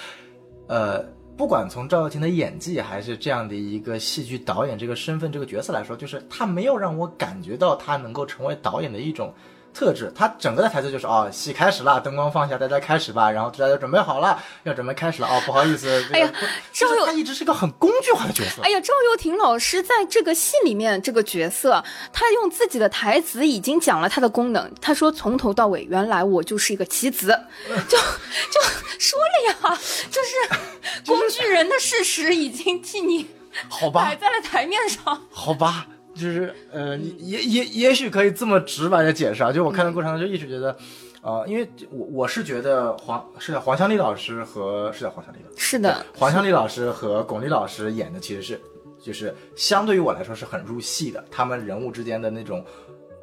[0.68, 1.02] 呃，
[1.36, 9.32] 不管从赵又廷的演技还是这样的一个戏剧导演这个身份这个角色来说，就是他没有让我感觉到他能够成为导演的一种。
[9.74, 16.32] 特质，他整个的台词就是哦，戏开始了，灯光放下，大家开始吧，然后大家准备好了，要准备开始了哦，不好意思， 这个哎呀
[16.72, 24.72] 赵又他一直是个很工具化的角色，哎呀，赵又廷老师在这个戏里面这个角色，他用自己的台词已经讲了他的功能。
[24.80, 27.28] 他说从头到尾，原来我就是一个棋子，
[27.66, 28.60] 就就
[28.98, 33.26] 说了呀， 就是工具人的事实已经替你
[33.68, 35.22] 好吧摆，在了台面上。
[35.30, 39.52] 好吧，就是呃，也也也许可以这么直白的解释啊。
[39.52, 40.76] 就我看的过程中就一直觉得，
[41.22, 48.60] 呃，因为我我是觉得黄是的黄湘丽老师和是叫黄湘丽吧，是的，黄湘丽老师和巩俐老师演的其实是
[49.00, 52.64] 就是相对于我来说是很入戏的，他们人物之间的那种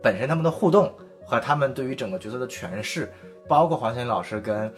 [0.03, 0.93] 本身他们的互动
[1.25, 3.11] 和他们对于整个角色的诠释，
[3.47, 4.71] 包括黄湘丽老师跟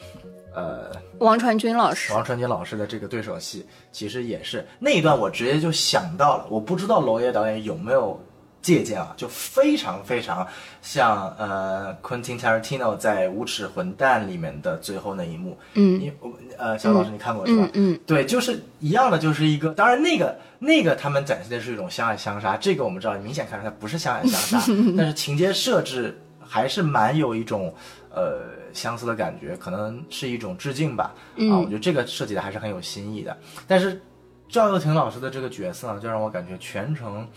[0.54, 8.20] 呃王传君老师，王传君老师的这个对手戏，其实也是那一段，我直接就想到了，我不知道娄烨导演有没有
[8.62, 10.48] 借鉴啊，就非常非常
[10.82, 16.00] 像呃 Quentin Tarantino 在《无耻混蛋》里面的最后那一幕，嗯。
[16.00, 17.70] 因为我呃，小老师你看过是吧？
[17.74, 17.94] 嗯？
[17.94, 27.74] 嗯，对，就是一样的，就是一个，当然那个那个他们展现的是一种相爱相杀，这个我们知道明显看出来不是相爱相杀， 但是情节设置还是蛮有一种
[28.12, 28.42] 呃
[28.74, 31.14] 相似的感觉，可能是一种致敬吧。
[31.52, 33.38] 啊，我觉得这个设计的还是很有新意的。
[33.68, 34.02] 但是
[34.50, 37.28] 赵又廷老师的这个角色呢，就让我感觉全程，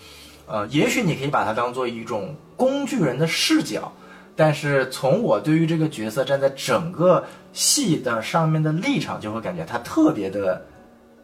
[0.47, 3.93] 呃，也许你可以把它当做一种工具人的视角。
[4.35, 10.63] 但是从我对于这个角色站在整个戏的上面的立场，就会感觉他特别的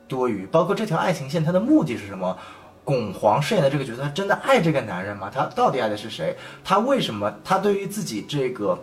[0.09, 0.46] 多余。
[0.46, 2.38] 包括这条爱情线，它的目的是什么？
[2.85, 5.31] 巩皇饰演的这个角色，他真的爱这个男人吗？
[5.33, 6.35] 他到底爱的是谁？
[6.64, 7.33] 他为什么？
[7.44, 8.77] 他对于自己这个，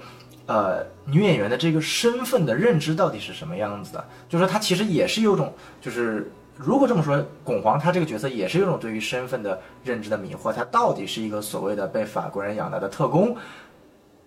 [0.50, 4.04] 呃，女演员的这个身份的认知到底是什么样子的？
[4.28, 10.52] 就是说，她其实也是有种，就是如果这么说，巩皇她这个角色也是有种对于身份的认知的迷惑。
[10.52, 13.38] 她到底是一个所谓的被法国人养大的特工，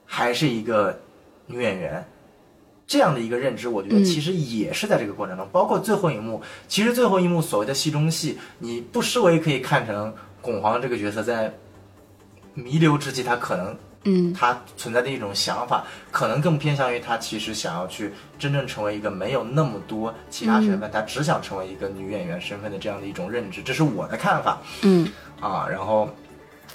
[0.07, 0.97] 还是一个
[1.47, 2.07] 女演员。
[2.87, 11.53] 这样的一个认知，我觉得其实也是在这个过程中，包括最后一幕，其实最后一幕所谓的戏中戏，你不失为可以看成巩皇这个角色在
[12.55, 25.09] 弥留之际，他可能嗯他存在的一种想法，可能更偏向于他其实想要去真正成为一个没有那么多其他身份，他只想成为一个女演员身份的这样的一种认知，这是我的看法嗯
[25.41, 25.67] 啊。
[25.71, 26.09] 然后，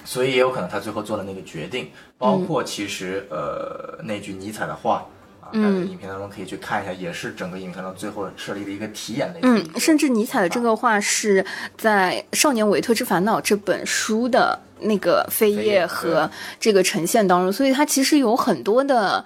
[0.05, 5.05] 所以也有可能他最后做了那个决定，包括其实、呃那句尼采的话。
[5.47, 11.45] 啊，大家在影片当中可以去看一下，也是整个影片当中最后设立的一个题眼的一个嗯，甚至尼采的这个话是
[11.77, 16.29] 在《少年维特之烦恼》这本书的那个扉扉页页和
[16.59, 19.23] 这个呈现当中，所以它其实有很多的，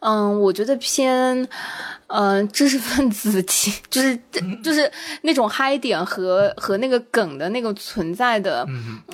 [0.00, 1.48] 嗯，我觉得偏。
[2.08, 4.16] 嗯，知识分子其就是
[4.62, 4.88] 就是
[5.22, 8.64] 那种嗨点和和那个梗的那个存在的，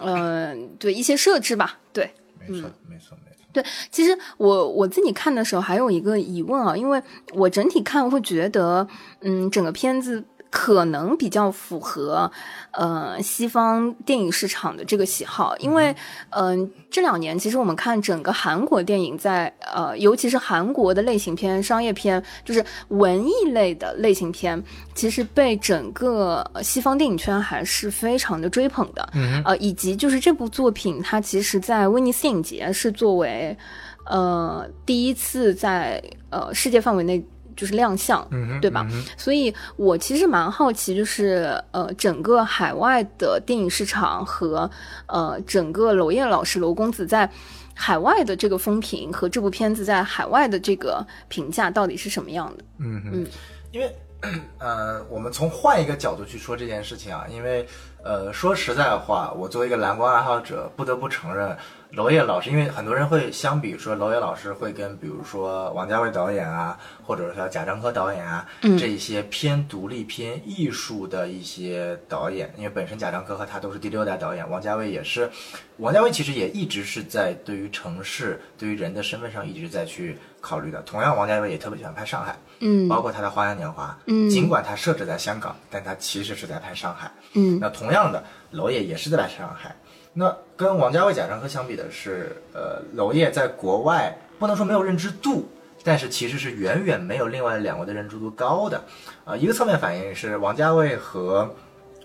[0.03, 3.17] 嗯、对一些设置吧，对，没错，没错，没错。
[3.53, 7.03] 对，其实我我自己看的时候还有一个疑问啊，因为
[7.35, 8.87] 我整体看会觉得，
[9.21, 12.31] 嗯，整个片子可能比较符合
[12.73, 15.97] 呃西方电影市场的这个喜好，因为
[16.29, 24.63] 嗯、这两年其实我们看整个韩国电影在呃尤其是韩国的类型片、商业片，就是文艺类的类型片，
[24.95, 33.57] 其实被整个呃西方电影圈还是非常的追捧的，嗯呃，以及就是这部作品它其实在威尼斯电影节是作为
[34.05, 37.25] 呃第一次在呃世界范围内
[37.57, 38.87] 就是亮相，嗯哼对吧？
[38.91, 44.71] 嗯所以我其实蛮好奇，就是呃，整个海外的电影市场和
[45.07, 47.31] 呃整个娄烨老师娄公子在
[47.75, 52.65] 海外的这个风评和这部片子在海外的这个评价到底是什么样的？
[52.79, 53.27] 嗯嗯，
[53.71, 53.95] 因为
[54.59, 57.67] 呃，我们从换一个角度去说这件事情啊，因为
[58.05, 61.57] 呃，说实在话，我作为一个蓝光爱好者，不得不承认，
[61.95, 75.31] 娄烨老师，因为很多人会相比说娄烨老师会跟比如说王家卫导演啊，或者说贾樟柯导演啊，这一些偏独立、偏艺术的一些导演，因为本身贾樟柯和他都是第六代导演，王家卫也是，
[75.77, 80.81] 王家卫其实也一直是在对于城市、对于人的身份上一直在去考虑的。
[80.83, 82.35] 同样，王家卫也特别喜欢拍上海。
[82.65, 87.11] 嗯包括他的《花样年华》，嗯尽管他设置在香港，但他其实是在拍上海。
[87.35, 89.77] 嗯那同样的，娄烨也是在拍上海。
[90.13, 95.49] 那跟王家卫、贾樟柯相比的是，呃，娄烨在国外不能说没有认知度，
[95.83, 98.83] 但是其实是远远没有另外两位的认知度高的。
[99.25, 101.55] 啊、一个侧面反映是王家卫和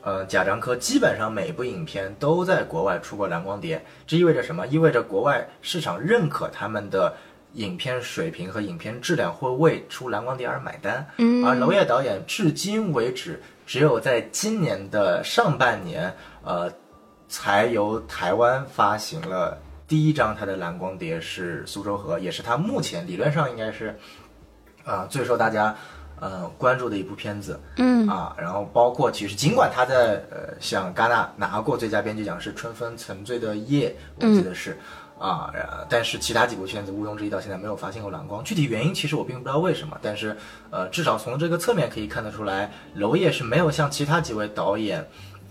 [0.01, 4.65] 呃贾樟柯基本上每部影片都在国外出过蓝光碟，这意味着什么？
[4.67, 7.13] 意味着国外市场认可他们的。
[7.53, 16.71] 影片水平和影片质量会为出蓝光碟而买单，嗯而娄烨导演至今为止只有在今年的上半年，呃，
[17.27, 23.97] 才由台湾发行了第一张他的蓝光碟是《苏州河》，也是他目前理论上应该是，
[24.83, 25.75] 啊、最受大家
[26.19, 27.59] 呃关注的一部片子。
[27.77, 33.89] 嗯啊，然后包括其实尽管他在呃像戛纳拿过最佳编剧奖是《春风沉醉的夜》，
[34.25, 34.77] 我记得是。
[35.19, 40.37] 啊，呃但是其他几部片子毋庸置疑到现在没有发现过蓝光，具体原因其实我并不知道为什么，但是
[40.69, 45.03] 呃，至少从这个侧面可以看得出来，娄烨是没有像其他几位导演，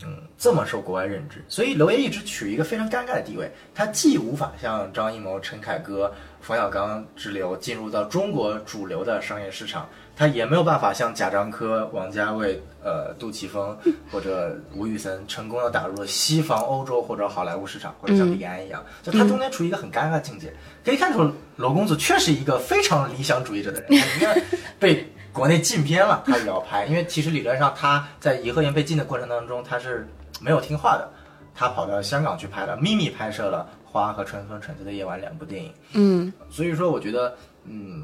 [0.07, 13.77] 嗯，这么受国外认知，所以娄烨一直处于一个非常尴尬的地位，他既无法像张艺谋、陈凯歌、冯小刚之流进入到中国主流的商业市场，他也没有办法像贾樟柯、王家卫、呃杜琪峰
[14.13, 20.53] 或者吴宇森成功的打入了西方、欧洲或者好莱坞市场，或者像李安一样，就他中间处于一个很尴尬的境界。
[20.85, 24.45] 可以看出，娄公子确实一个非常理想主义者的人，他宁愿
[24.79, 30.09] 被国内禁片了，他也要拍，因为其实理论上他在颐和园被禁的过程当中，他是
[30.41, 31.07] 没有听话的，
[31.55, 35.71] 他跑到香港去拍了，秘密拍摄了《花》和《春风沉醉的夜晚》两部电影。
[35.93, 38.03] 嗯所以说，我觉得，嗯，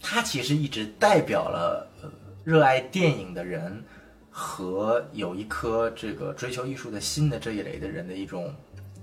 [0.00, 2.10] 他其实一直代表了呃
[2.42, 3.80] 热爱电影的人
[4.28, 8.52] 和有一颗这个追求艺术的心的这一类的人的一种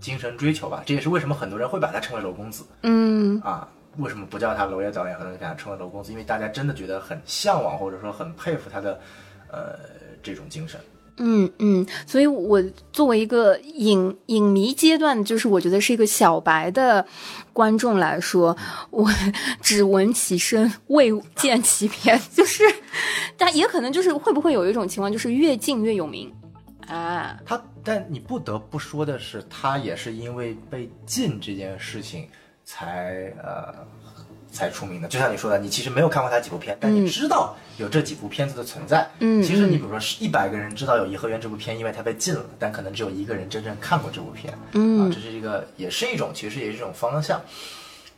[0.02, 0.84] 精神追求吧。
[0.86, 3.66] 这也是为什么很多人会把他称为娄公子嗯啊。
[3.98, 6.12] 为什么不叫他娄烨导演，很多人给他称为娄公子？
[6.12, 9.00] 因为大家真的觉得很向往，或者说很佩服他的，
[9.52, 9.78] 呃，
[10.24, 10.80] 这种精神。
[11.22, 17.06] 嗯嗯，所以我作为一个影影迷阶段，就是我觉得是一个小白的
[17.52, 18.56] 观众来说，
[18.90, 19.06] 我
[19.62, 22.64] 只闻其声未见其片，就是，
[23.36, 26.34] 但也可能就是会不会有一种情况，就是越近越有名
[26.88, 27.38] 啊？
[27.46, 32.30] 他，但你不得不说的是，他也是因为被禁这件事情
[32.70, 33.74] 才呃
[34.52, 35.08] 才出名的。
[35.08, 39.10] 就像你说的，你其实没有看过他几部片，但你知道有这几部片子的存在。
[39.22, 44.54] 嗯其实你比如说是一百个人知道有《颐和园》这部片，因为它被禁了，但可能只有一个人真正看过这部片。
[44.74, 47.42] 嗯啊，这是一个也是一种，其实也是一种方向。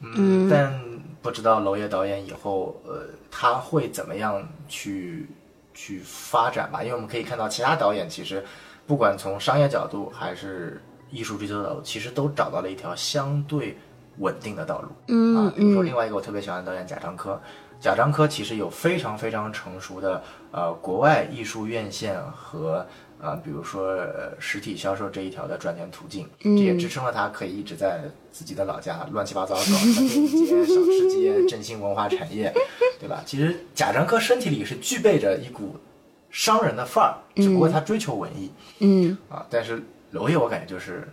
[0.01, 0.77] 嗯，但
[1.21, 5.29] 不知道娄烨导演以后呃他会怎么样去
[5.73, 8.43] 去发展吧，因为我们可以看到其他导演其实
[8.85, 13.77] 不管从商业角度还是艺术追求角度，其实都找到了一条相对
[14.17, 14.89] 稳定的道路。
[15.07, 17.39] 嗯啊，比如说嗯另外一个我特别喜欢的导演贾樟柯，
[17.79, 20.21] 贾樟柯其实有非常非常成熟的
[20.51, 22.85] 呃国外艺术院线和
[23.19, 26.57] 呃比如说呃实体销售这一条的赚钱途径，嗯。
[26.57, 32.53] 这也支撑了他可以一直在自己的老家乱七八糟搞什么电影节、小吃街、振兴文化产业，
[32.99, 33.21] 对吧？
[33.25, 35.75] 其实贾樟柯身体里是具备着一股
[36.29, 41.07] 商人的范儿，只不过他追求文艺、嗯，啊，但是娄烨我感觉就是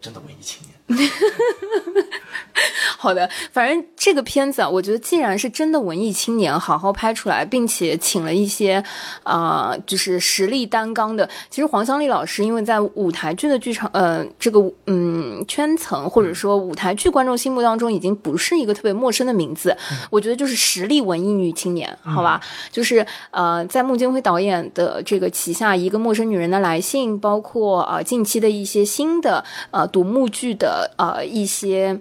[0.00, 0.74] 真的文艺青年。
[2.98, 8.82] 好的，反正这个片子啊，我觉得既然是真的文艺青年好好拍出来，并且请了一些
[9.22, 11.28] 啊、呃就是实力担纲的。
[11.48, 19.76] 其实黄湘丽老师，因为在舞台剧的剧场呃这个嗯圈层或者说舞台剧观众心目当中，已经不是一个特别陌生的名字。
[20.10, 22.40] 我觉得就是实力文艺女青年，好吧？
[22.72, 32.00] 就是呃，在穆京辉导演的这个旗下，《一个陌生女人的来信》，包括呃近期的一些新的呃独幕剧的呃一些。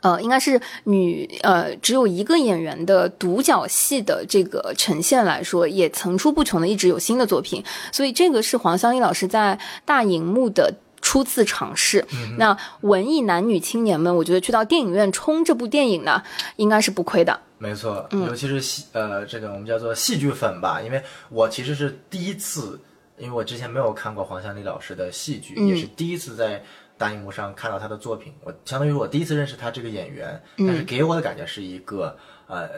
[0.00, 10.74] 呃，应该是女呃只有一个演员的独角戏的这个呈现来说，也层出不穷的一直有新的作品，所以这个是黄湘丽老师在大荧幕的。
[11.00, 12.02] 初次尝试，
[12.38, 16.22] 那文艺男女青年们，我觉得去到电影院冲这部电影呢，
[16.56, 17.38] 应该是不亏的。
[17.58, 22.80] 没错，尤其是戏呃，这个我们叫做戏剧粉吧，因为我其实是第一次，
[23.18, 26.64] 因为我之前没有看过黄湘丽老师的戏剧，也是第一次在
[26.96, 28.32] 大荧幕上看到他的作品。
[28.42, 32.68] 我相当于我第一次认识他这个演员，但是给我的感觉是一个呃，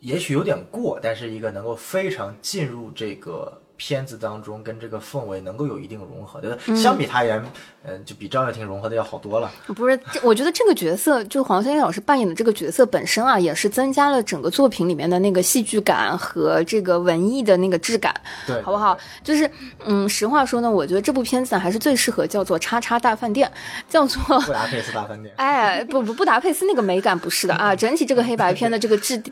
[0.00, 3.62] 也许有点过，但是一个能够非常进入这个。
[3.78, 7.42] 片子当中跟这个氛围能够有一定融合的，相比他而言，
[7.84, 9.50] 嗯、就比赵又廷融合的要好多了。
[9.68, 18.12] 不是，这我觉得这个角色，就黄湘丽老师扮演的这个角色本身啊，也是增加了整个作品里面的那个戏剧感和这个文艺的那个质感，
[18.48, 18.98] 对，好不好？
[19.22, 19.48] 就是，
[19.86, 23.48] 嗯，实话说呢，我觉得这部片子还是最适合叫做“叉叉大饭店”，
[23.88, 25.32] 叫做布达佩斯大饭店。
[25.38, 29.22] 哎，不不，布达佩斯那个美感不是的啊，整体这个黑白片的这个质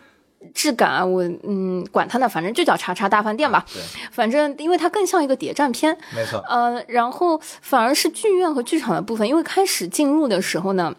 [0.55, 3.65] 质感啊，我嗯，管它呢，反正就叫叉叉大饭店吧。
[3.73, 6.39] 对，反正因为它更像一个谍战片，没错。
[6.49, 10.95] 呃，然后反而是剧院和剧场的部分，因为开始进入的时候呢。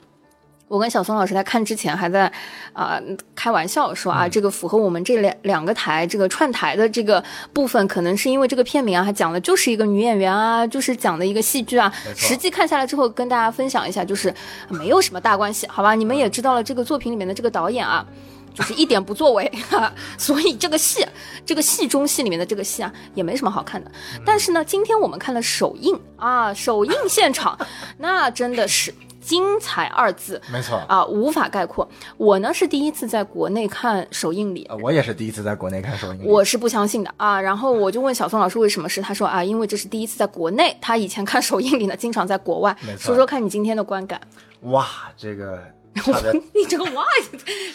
[0.70, 2.30] 我跟小松老师在看之前还在
[2.74, 3.00] 啊、
[3.34, 11.90] 开玩笑说啊，这个符合我们这两两个台这个串台的这个部分，可能是因为这个片名啊，它讲的就是一个女演员啊，就是讲的一个戏剧啊。
[12.14, 14.34] 实际看下来之后，跟大家分享一下，就是
[14.68, 15.96] 没有什么大关系，好吧？
[15.96, 18.06] 你们也知道了，这个作品里面的这个导演啊。
[18.58, 21.06] 就是一点不作为，哈，所以这个戏，
[21.46, 23.92] 这个戏中戏里面的这个戏啊，也没什么好看的。
[24.26, 27.56] 但是呢，今天我们看了首映啊，首映现场，
[28.00, 28.92] 那真的是
[29.22, 31.88] 精彩二字没错，啊，无法概括。
[32.18, 36.28] 我呢是第一次在国内看首映礼，呃，我也是第一次在国内看首映礼。
[36.28, 37.40] 我是不相信的啊。
[37.40, 42.96] 然后我就问小宋老师为什么是，他说啊，因为这是第一次在国内，他以前看首映礼呢，经常在国外没。
[42.96, 44.20] 错说说看你今天的观感。
[44.62, 45.62] 哇，这个
[46.54, 47.04] 你这个哇，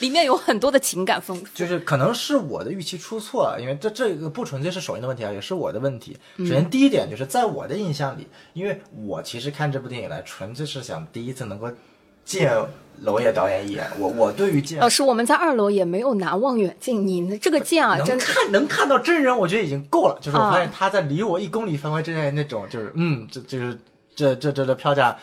[0.01, 1.47] 里面有很多的情感丰富。
[1.55, 6.17] 就是可能是我的预期出错了，因为这这个不纯粹是首映的问题啊，也是我的问题。
[6.39, 11.71] 首先第一点就是在我的印象里，因为我其实看这部电影来，纯粹是想第一次能够
[12.25, 12.53] 见
[13.01, 13.87] 娄烨导演一眼。
[13.99, 20.17] 我我对于见老师，我们在二楼也没有拿望远镜，你这个见啊，能真看能看到真人，我觉得已经够了。
[20.21, 23.79] 就是我啊发现他在离我一公里范围之内那种，就是嗯，这就是
[24.15, 25.17] 这这这这票价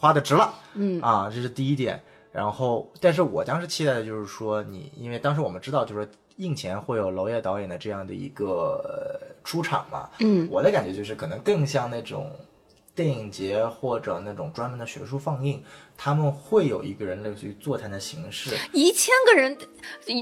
[0.00, 1.00] 花的值了，嗯。
[1.00, 2.00] 啊，这是第一点。
[2.32, 10.48] 然后，但是我当时期待的就是说你，因为当时我们知道，就是说映前会有娄烨导演的这样的一个呃出场嘛，嗯。
[10.50, 12.30] 我的感觉就是可能更像那种
[12.94, 15.62] 电影节或者那种专门的学术放映，
[15.96, 19.56] 他们会有一个人类似于座谈的形式，一千个人，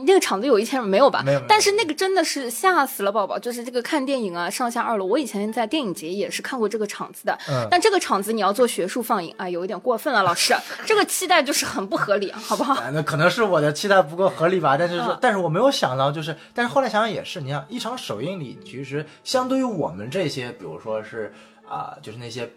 [0.06, 1.22] 那个场子有一千人没有吧？
[1.24, 5.04] 没有但是那个真的是吓死了宝宝，就是这个看电影啊，上下二楼。
[5.06, 10.54] 我以前在电影节也是看过这个场子的，嗯但这个场子你要做学术放映啊，有一点过分了，老师，
[10.86, 12.74] 这个期待就是很不合理，好不好？
[12.80, 21.32] 啊，那可能是我的期待不够合理吧，但是说，嗯但是我没有想到，就是，但是后来想想也是，你看一场首映礼，其实相对于我们这些，比如说是
[21.68, 22.48] 啊、就是那些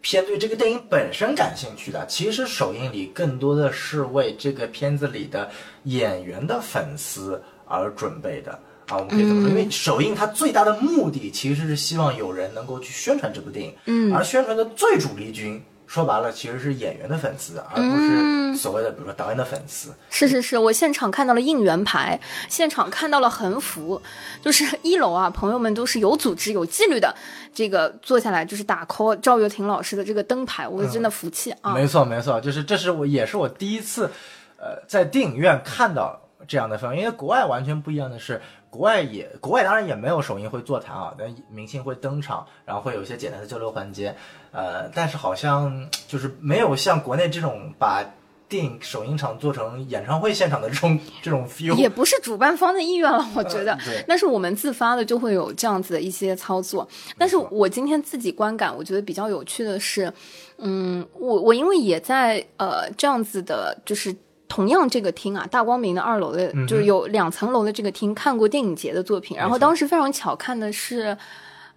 [0.00, 5.50] 偏对这个电影本身感兴趣的，其实首映礼更多的是为这个片子里的
[5.84, 8.58] 演员的粉丝而准备的。
[8.86, 19.92] 啊，我们可以这么说，因为首映它最大的目的其实是希望有人能够去宣传这部电影，嗯而宣传的最主力军，说白了其实是演员的粉丝，而不嗯是所谓的比如说导演的粉丝。
[20.10, 22.18] 是是是，我现场看到了应援牌，
[22.48, 24.00] 现场看到了横幅，
[24.42, 27.14] 就是一楼啊，朋友们都是有组织、有纪律的，
[27.52, 31.74] 这个坐下来就是打 call 赵又廷老师的这个灯牌，我真的服气啊！
[31.74, 34.10] 没错没错，就是这是我也是我第一次，
[34.56, 38.40] 呃在电影院看到这样的氛围，因为国外完全不一样的是，
[38.70, 44.14] 国外也国外当然也没有首映会座谈啊，但明星会登场，然后会有一些简单的交流环节，
[44.52, 48.04] 呃，但是好像就是没有像国内这种把
[48.48, 51.74] 电影首映场做成演唱会现场的这种这种 feel。
[51.76, 53.76] 也不是主办方的意愿了，我觉得。
[54.06, 56.86] 但是我们自发的就会有这样子的一些操作。
[57.18, 60.12] 但是我今天自己观感，我觉得比较有趣的是，
[60.58, 64.14] 嗯，我我因为也在呃这样子的，就是。
[64.54, 69.36] 同样，这个厅啊，大光明的二楼的，就是有两层楼的这个厅，看过电影节的作品。
[69.36, 71.18] 然后当时非常巧看的是，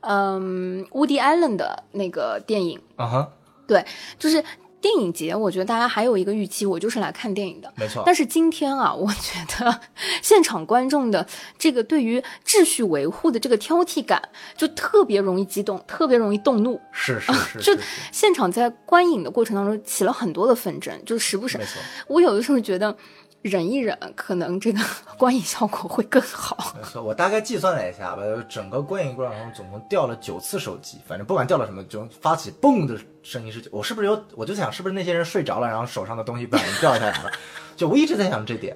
[0.02, 1.20] 嗯，Woody
[1.58, 3.30] 的那个电影，啊哈，
[3.66, 3.84] 对，
[4.20, 4.44] 就是
[4.88, 7.70] 电影节，我觉得大家还有一个预期，我就是来看电影的。
[7.76, 8.04] 没错。
[8.06, 9.82] 但是今天啊，我觉得
[10.24, 11.28] 现场观众的
[11.58, 14.22] 这个对于秩序维护的这个挑剔感，
[14.56, 16.80] 就特别容易激动，特别容易动怒。
[16.94, 17.80] 是 是是，就是
[18.14, 21.82] 现场在观影的过程当中起了很多的纷争，就时不时没错。
[22.08, 22.96] 我有的时候觉得
[23.42, 24.80] 忍一忍，可能这个
[25.18, 26.74] 观影效果会更好。
[26.76, 34.22] 没错，我大概计算了一下吧，整个观影过程中总共掉了九次手机，反正不管掉了什么，就发起嘣的声音是，我是不是有？
[34.36, 37.32] 我就想是不是那些人睡着了，然后手上的东西不小心掉下来了？
[37.76, 38.76] 就我一直在想这点。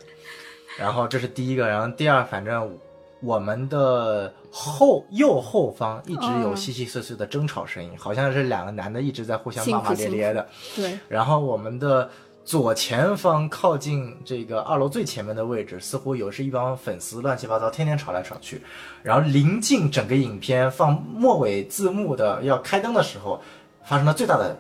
[0.78, 2.80] 然后这是第一个，然后第二，反正
[3.20, 10.48] 我们的后右后方一直有稀稀碎碎的争吵声音，好像是两个男的一直在互相骂骂咧咧的。
[10.76, 12.10] 对，然后我们的
[12.52, 18.62] 左前方靠近这个二楼最前面的位置，似乎有是一帮粉丝乱七八糟，天天吵来吵去。
[19.02, 23.42] 然后临近整个影片放末尾字幕的要开灯的时候，
[23.86, 24.54] 发生了最大的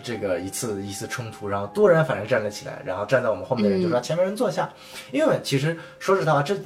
[0.00, 4.72] 这个一次一次冲突，然后多人反正站了起来，然后站在我们后面的人就说前面人坐下，
[5.10, 6.56] 因为其实说实在话这。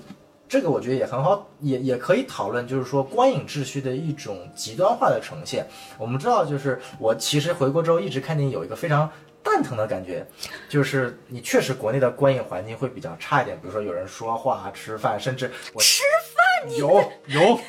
[0.51, 5.67] 这个我觉得也很好，也也可以讨论，就是说观影秩序的一种极端化的呈现。
[5.99, 9.11] 我们知道，就是我其实回国之后一直看电影有一个非常
[9.43, 10.27] 蛋疼的感觉，
[10.69, 16.03] 就是你确实国内的观影环境会比较差一点，比如说有人说话、吃饭，甚至我吃
[16.35, 17.61] 饭有有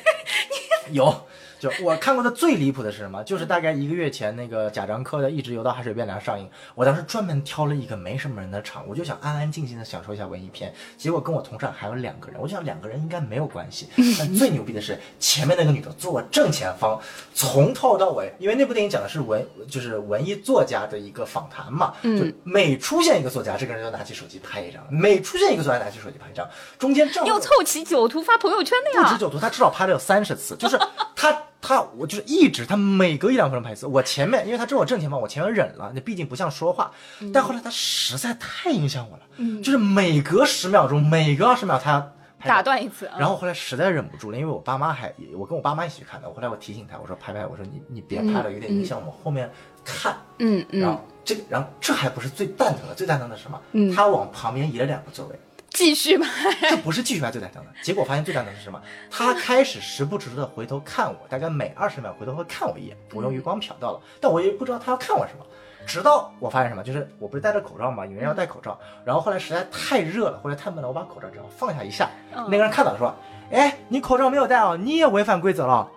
[0.90, 1.26] 有。
[1.60, 3.22] 就我看过的最离谱的是什么？
[3.22, 10.72] 就是大概一个月前那个贾樟柯的《一直游到海水变凉》上映，我当时专门挑了一个没什么人的场，我就想安安静静的享受一下文艺片。
[10.96, 13.88] 结果跟我同场还有两个人，我就想两个人应该没有关系。
[14.18, 16.98] 但最牛逼的是前面那个女的坐我正前方，
[17.34, 26.48] 从头到尾，因为那部电影讲的是文就是文艺作家的一个访谈嘛，就每出现一个作家，这个人就拿起手机拍一张；每出现一个作家，拿起手机拍一张，
[26.78, 29.06] 中间正好要凑齐九图发朋友圈的呀。
[29.06, 30.80] 不止九图，他至少拍了有三十次，就是
[31.14, 31.36] 他。
[31.60, 33.86] 他我就是一直，他每隔一两分钟拍一次。
[33.86, 36.90] 我前面，因为他知道我正前方，我前面忍了，那毕竟不像说话。
[37.32, 42.12] 但后来他实在太影响我了，嗯就是每隔十秒钟，每隔二十秒他
[42.44, 43.10] 打断一次。
[43.18, 46.28] 然后后来实在忍不住了，因为我爸妈还，我跟我爸妈一起去看的。
[46.28, 49.50] 我后来我提醒他，我说拍拍，我说你你别拍了，有点影响我们后面
[49.84, 50.16] 看。
[50.38, 50.80] 嗯嗯。
[50.80, 53.60] 然后这个，然后这还不是最蛋疼的，最蛋疼的是什么？
[53.72, 53.94] 嗯。
[53.94, 55.38] 他往旁边移了两个座位。
[55.70, 56.28] 继续拍，
[56.70, 58.80] 这不是继续拍最蛋疼的，结果发现最蛋疼是什么？
[59.10, 65.46] 他开始时不时的回头看我，大概每二十秒回头会看我一眼，我用余光瞟到了，但我也不知道他要看我什么。
[65.86, 73.14] 直到我发现什么，就是我不是戴着口罩嘛，有人要戴口罩，然后后来实在太热了或者太闷了，我把口罩只要放下一下，那个人看到了说
[73.50, 75.88] ：“哎，你口罩没有戴哦，你也违反规则了。”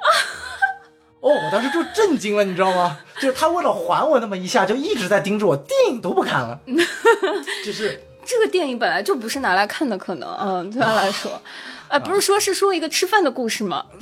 [1.20, 2.98] 哦，我当时就震惊了，你知道吗？
[3.16, 6.60] 就是他为了还我那么一下，就一直在盯着我，电影都不看了，
[7.66, 8.02] 就是。
[8.26, 11.42] 这个电影本来就不是拿来看的，可能， 嗯，对他来说，
[11.88, 13.86] 啊，不是说是说一个吃饭的故事吗？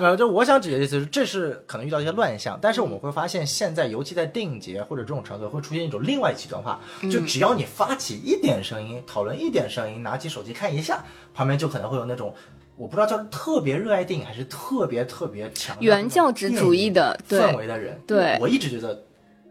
[0.00, 6.80] 没有，就我想指的意思是，这是可能遇到一些乱象，但是我们会发现，现在尤其在电影节或者这种场所，会出现一种另外极端化，
[7.10, 12.34] 就只要你发起一点声音，讨论一点声音，拿起手机看一下，旁边就可能会有那种。
[12.76, 17.98] 我不知道叫特别热爱电影，还是特别特别强原教旨主义的氛围的人。
[18.06, 19.02] 对，我一直觉得。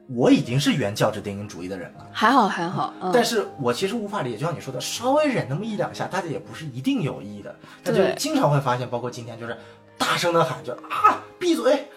[0.08, 9.58] 我已经是原教旨电影主义的人了，还好还好，嗯、但是我其实无法理解，就像你说的，稍微忍那么一两下，大家也不是一定有意的，他就经常会发现，包括今天就是
[9.98, 11.88] 大声的喊，就啊闭嘴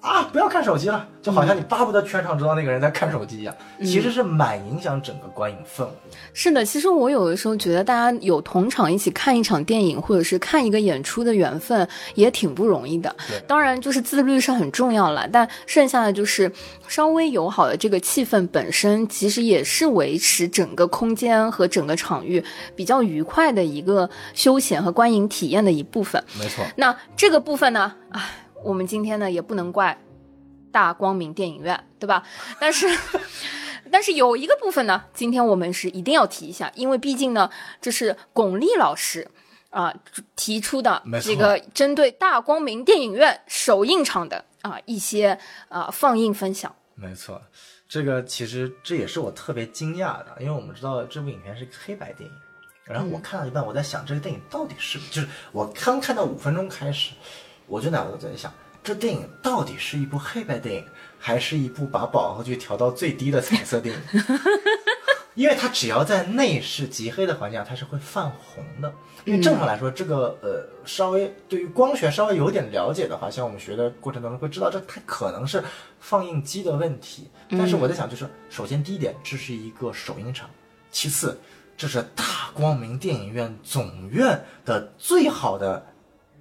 [0.00, 5.90] 啊不要看手机了，就好像你巴不得全场知道那个人在看手机一样，嗯、其实是蛮影响整个观影氛围。
[6.32, 13.14] 是的，其实我有的时候觉得，大家有同场一起看一场电影，或者是看一个演出的缘分，也挺不容易的。
[13.46, 16.50] 当然，就是自律是很重要了，但剩下的就是
[16.86, 22.42] 稍微友好的这个气氛本身，其实也是维持整个空间和整个场域
[22.76, 26.22] 比较愉快的一个休闲和观影体验的一部分。
[26.38, 26.64] 没错。
[26.76, 28.30] 那这个部分呢，啊，
[28.64, 30.00] 我们今天呢也不能怪
[30.70, 32.22] 大光明电影院，对吧？
[32.60, 32.86] 但是。
[33.90, 37.48] 但是有一个部分呢，今天我们是一定要提一下，因为毕竟呢，
[37.80, 39.26] 这是巩俐老师
[39.70, 40.00] 啊、呃、
[40.36, 45.30] 提出的这个针对大光明电影院首映场的啊、呃、一些
[45.70, 46.74] 啊、呃、放映分享。
[46.96, 47.40] 没错，
[47.88, 52.36] 这个其实这也是我特别惊讶的，因为我们知道这部影片是黑白电影，
[52.84, 57.12] 然后我看到一半，我在想这个电影到底是，就是我刚看到五分钟开始，
[57.68, 58.52] 我就脑子在想，
[58.82, 60.84] 这电影到底是一部黑白电影，
[61.18, 64.02] 还是一部把饱和度调到最低的彩色电影？
[65.34, 68.92] 因为它只要在内饰极黑的环境下，它是会泛红的。
[69.24, 75.62] 因为正常来说，这个呃，稍微对于光学稍微有点了解的话，像我们学的过程当中会知道，这它可能是
[76.00, 77.30] 放映机的问题。
[77.50, 80.48] 但是我在想，就是首先第一点，这是一个首映场；
[80.90, 81.38] 其次，
[81.76, 85.86] 这是大光明电影院总院的最好的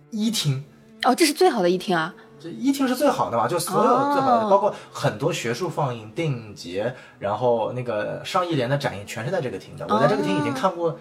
[0.10, 0.64] 一厅。
[1.04, 2.14] 哦，这是最好的一厅啊！
[2.40, 3.48] 这一厅是最好的嘛？
[3.48, 9.86] 就所有最好的，包括很多学术放映、电影节，然后那个上亿联的展映，全是在这个厅的。
[9.90, 10.96] 我在这个厅已经看过，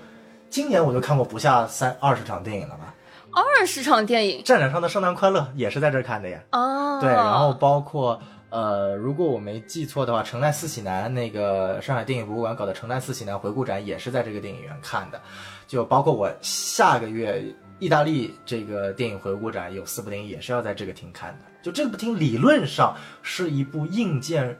[0.49, 2.95] 今年我就看过不下三二十场电影了吧？
[3.33, 6.41] 二十场电影，战场上的圣诞快乐也是在这儿看的呀。
[6.53, 8.19] 哦，对，然后包括
[8.49, 15.21] 呃，如果我没记错的话，城南四喜男那个上海电影博物馆搞的城南四喜男回顾展也是在这个电影院看的。
[15.67, 17.45] 就包括我下个月。
[17.79, 24.59] 意大利这个电影回顾展有四部电影也是要在这个厅看的，就这部厅理论上是一部硬件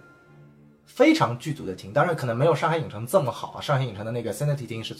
[0.85, 4.95] 非常具足的厅，当然可能没有上海影城这么好，上海影城的那个 Cinity 厅是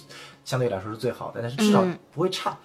[0.45, 2.57] 相对来说是最好的，但是至少不会差。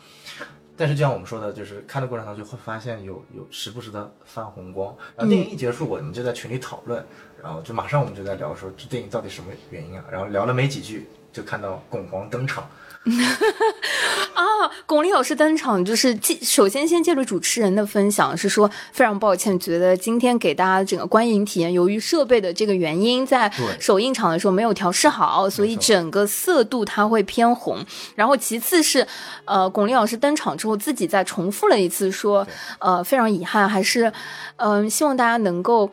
[0.78, 7.06] 但是就像我们说的，就是看的过程当中就会发现有有时不时的泛红光，然后电影一结束，我们就在群里讨论，
[7.43, 12.68] 然后就马上我们就在聊说这电影到底什么原因啊，然后聊了没几句就看到巩皇登场。
[14.36, 14.43] 啊，
[14.86, 27.84] 巩俐老师登场，就是借首先先借着主持人的分享，是说非常抱歉，觉得今天给大家整个观影体验，由于设备的这个原因，在首映场的时候没有调试好，所以整个色度它会偏红。
[28.14, 29.08] 然后其次是，
[29.45, 32.47] 呃，巩俐老师登场之后自己再重复了一次，说，
[32.78, 34.14] 呃，非常遗憾，还是，
[34.58, 35.91] 嗯，希望大家能够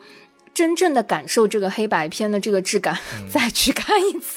[0.53, 2.95] 真正的感受这个黑白片的这个质感，
[3.33, 4.35] 再去看一次。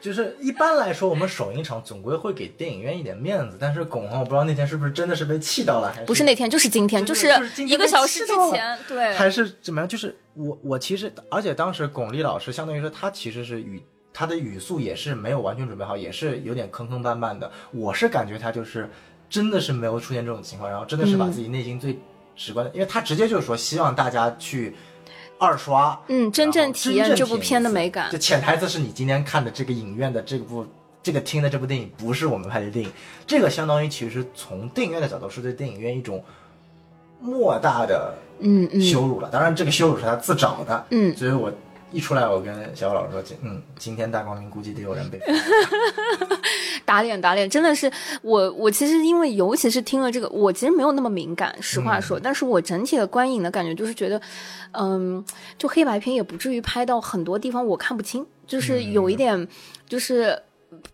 [0.00, 7.28] 就是一般来说，我们首映场总归会给电影院一点面子，但是巩皇我不知道那天是不是真的是被气到了，还是不是那天，就是今天，就是
[7.58, 9.86] 一个小时之前，对，还是怎么样？
[9.86, 13.82] 就是我我其实，而且当时巩俐老师相当于说他其实是语
[14.12, 17.50] 他的语速也是没有完全准备好，也是有点坑坑绊绊的。
[17.70, 18.88] 我是感觉他就是
[19.28, 21.98] 真的是没有出现这种情况，然后真的是把自己内心最
[22.34, 24.74] 直观的，因为他直接就是说希望大家去。
[25.40, 28.10] 二刷，嗯，真正体验这部片的美感。
[28.12, 30.66] 就潜台词是你今天看的这个影院的这部、
[31.02, 32.92] 这个厅的这部电影不是我们拍的电影，
[33.26, 36.22] 这个相当于其实从电影院的角度是对电影院一种
[37.18, 39.28] 莫大的嗯羞辱了。
[39.32, 41.50] 当然，这个羞辱是他自找的，嗯，所以我。
[41.92, 45.20] 一出来，我跟小欧老师说：“今嗯，今天大光明估计得有人被
[46.84, 47.90] 打脸，打脸，真的是
[48.22, 48.52] 我。
[48.52, 52.18] 我其实因为尤其是听了这个，我其实没有那么敏感，实话说。
[52.18, 54.20] 但是我整体的观影的感觉就是觉得，
[54.72, 55.24] 嗯，
[55.58, 59.46] 就黑白片也不至于拍到很多地方我看不清，就是有一点，
[59.86, 60.42] 就是。”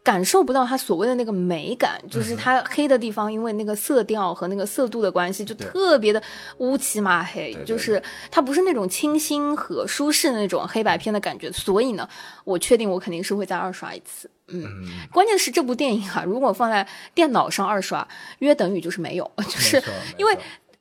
[0.02, 6.22] 感受不到它所谓的那个美感，就是它黑的地方，因为那个色调和那个色度的关系，就特别的
[6.58, 11.50] 乌漆嘛黑，就是它不是那种清新和舒适的那种黑白片的感觉。
[11.52, 12.08] 所以呢，
[12.44, 14.30] 我确定我肯定是会再二刷一次。
[14.48, 14.64] 嗯，
[15.12, 18.06] 关键是这部电影啊，如果放在电脑上二刷，
[18.38, 19.82] 约等于就是没有，就是
[20.16, 20.36] 因为。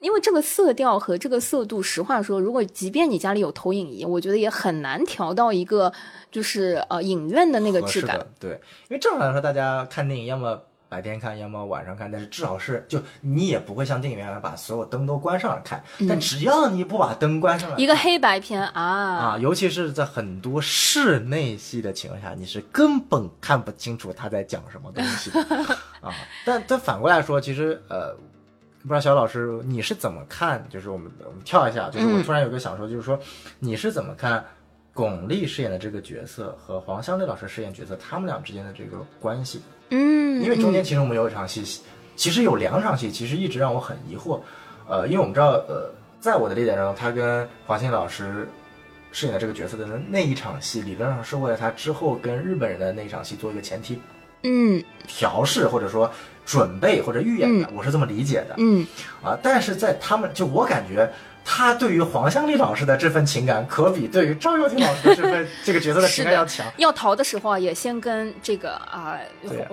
[0.05, 5.91] 因为这个色调和这个色度，实话说，如果即便你家里有投影仪，我觉得也很难调到一个
[6.31, 8.23] 就是呃影院的那个质感。
[8.39, 8.51] 对，
[8.87, 15.83] 因为正常来说，大家看电影要么白天看，要么晚上看，但是至少是就你也不会像电影院把所有灯都关上了看。
[16.07, 25.31] 但只要你不把灯关上了，一个黑白片啊啊，尤其是在很多室内戏的情况下，你是根本看不清楚他在讲什么东西
[25.99, 26.13] 啊。
[26.45, 28.15] 但但反过来说，其实呃。
[28.87, 30.63] 不知道小老师你是怎么看？
[30.69, 33.19] 就是我们我们跳一下，就是我突然有个想说，就是说
[33.57, 34.45] 你是怎么看
[34.93, 39.59] 巩俐饰演的这个角色和黄湘丽老师饰演角色他们俩之间的这个关系？
[39.89, 41.81] 嗯，因为中间其实我们有一场戏，
[42.15, 44.39] 其实有两场戏，其实一直让我很疑惑。
[44.87, 48.47] 呃，因为我们知道，呃，在我的理解中，他跟黄湘老师
[49.11, 53.99] 饰演的这个角色的那一场戏，理论上是为了他之后跟日本人的那一场戏做一个前提，
[54.43, 56.11] 嗯，调试或者说。
[56.45, 58.55] 准备或者预演的，我是这么理解的。
[58.57, 58.85] 嗯，
[59.23, 61.11] 啊，但是在他们就我感觉，
[61.43, 66.65] 他对于黄香丽老师的这份情感，可比对于赵又廷老师的这份 这个角色的情感要强。
[66.77, 69.17] 要逃的时候啊，也先跟这个啊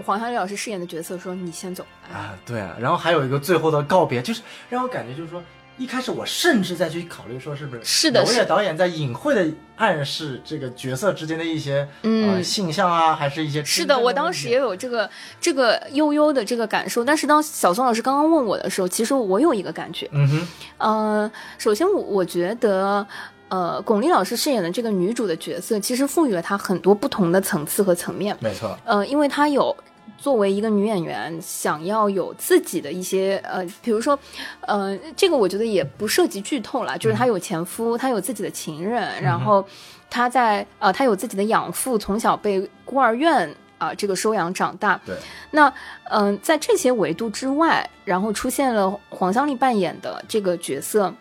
[0.04, 2.74] 黄香丽老师饰演的角色说：“你先走。”啊，对啊。
[2.80, 5.42] 然后还有一个最后的告别，就是让我感觉就是说。
[5.78, 15.08] 一开始我甚至在去考虑说是不是是的，娄烨导演在隐晦的暗示这个角色之间的一些嗯性向啊，还是一些是的，我当时也有这个
[15.40, 17.02] 这个悠悠的这个感受。
[17.02, 20.48] 但是当小宋老师刚刚问我的时候，其实我有一个感觉，嗯哼，
[20.78, 23.04] 呃，首先我我觉得，
[23.48, 28.36] 呃，巩俐老师饰演的这个女主的角色，其实赋予了她很多不同的层次和层面。
[28.40, 29.74] 没错，呃，因为她有
[30.22, 34.16] 作为一个女演员，想要有自己的一些呃，比如说，
[34.60, 39.66] 呃，这个我觉得也不涉及剧透啦，就是她有前夫，她有自己的情人，然后
[40.08, 45.00] 她在呃，她有自己的养父，从小被孤儿院啊、这个收养长大。
[45.04, 45.16] 对，
[45.50, 51.12] 那嗯、在这些维度之外，然后出现了黄香丽扮演的这个角色。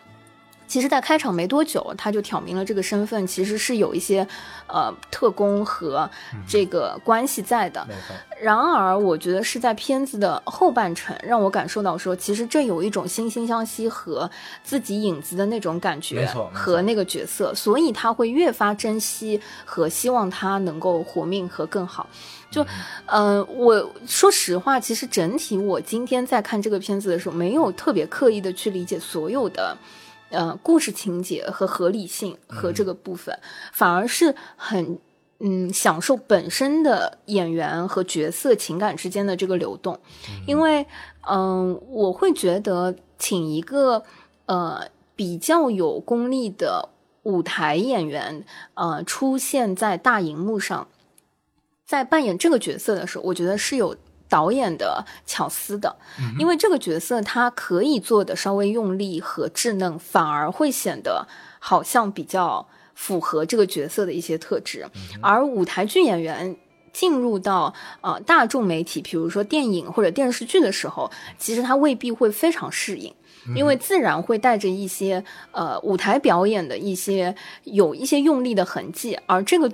[0.72, 4.26] 其实，在开场没多久，他就挑明了这个身份其实是有一些，
[4.66, 6.08] 呃，特工和
[6.48, 7.86] 这个关系在的。
[8.40, 14.30] 然而，我觉得是在片子的后半程，让我感受到说，其实这有一种惺惺相惜和
[14.64, 22.08] 自己影子的那种感觉没错和那个角色，所以他会越发珍惜和希望他能够活命和更好。
[22.50, 22.64] 就，
[23.04, 29.76] 呃，我说实话，其实整体我今天在看这个片子的时候，没有特别刻意的去理解所有的。
[30.32, 33.38] 呃，故事情节和合理性和这个部分，
[33.72, 34.98] 反而是很
[35.38, 40.00] 嗯享受本身的演员和角色情感之间的这个流动，
[40.46, 40.86] 因为
[41.28, 44.02] 嗯、我会觉得请一个
[44.46, 46.88] 呃比较有功力的
[47.22, 50.88] 舞台演员呃出现在大荧幕上，
[51.84, 53.94] 在扮演这个角色的时候，我觉得是有
[54.32, 55.94] 导演的巧思的，
[56.38, 61.26] 因为这个角色他可以做的稍微用力和稚嫩，反而会显得
[61.58, 64.88] 好像比较符合这个角色的一些特质，
[65.20, 66.56] 而舞台剧演员。
[66.92, 67.72] 进入到
[68.02, 73.10] 呃大众媒体，比如说电影或者电视剧的时候，其实他未必会非常适应，
[73.56, 79.72] 因为自然会带着一些呃舞台表演的一些有一些用力的痕迹，而这个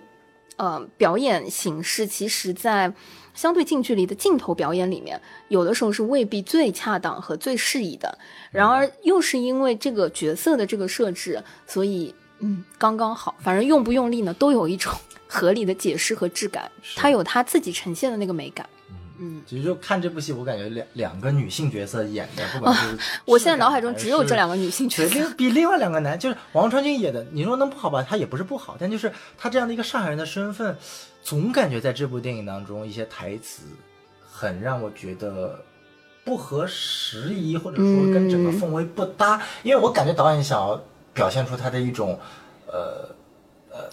[0.59, 2.95] 呃表演形式，其实在
[3.39, 8.19] 相对近距离的镜头表演里面，有的时候是未必最恰当和最适宜的。
[8.51, 14.93] 然而，又是因为这个角色的这个设置，所以嗯刚刚好，反正用不用力呢，都有一种
[15.29, 18.69] 合理的解释和质感，它有它自己呈现的那个美感。
[19.21, 25.15] 嗯，其实就看这部戏，我感觉两两个女性角色演的，不管是、我现在脑海中只有这两个女性角，色。
[25.15, 28.03] 另比另外两个男，就是王传君演的，你说能不好吧？
[28.03, 30.77] 他也不是不好，但就是他这样的一个上海人的身份，
[31.29, 33.65] 总感觉在这部电影当中，一些台词
[34.27, 35.63] 很让我觉得
[36.25, 39.43] 不合时宜，或者说跟整个氛围不搭。
[39.63, 42.19] 因为我感觉导演想要表现出他的一种，
[42.67, 43.15] 呃。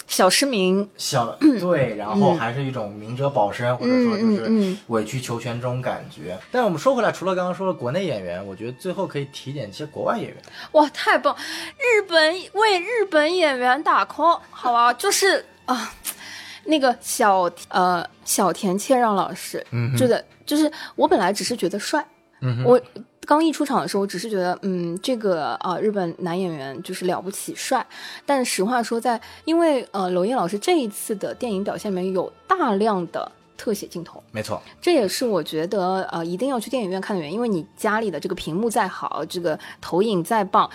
[0.08, 6.36] 小失明，小 对，然后还是一种明哲保身，或者说就是嗯委曲求全这种感觉。
[6.52, 10.38] 但我们说回来，除了刚刚说的国内演员，我觉得最后可以提点一些国外演员。
[10.72, 11.36] 哇，太棒！
[11.78, 15.94] 日本为日本演员打 call，好吧，就是啊，
[16.66, 22.06] 那个小呃小田切让老师，嗯真的就是我本来只是觉得帅，
[22.42, 22.80] 嗯我
[23.26, 27.84] 刚一出场的时候，我只是觉得，嗯，这个啊、日本男演员就是了不起帅。
[28.24, 40.70] 但实话说在，因为呃，娄烨老师这一次的电影表现里面有大量的特写镜头，没错，这也是我觉得呃一定要去电影院看的原因，因为你家里的这个屏幕再好，这个投影再棒，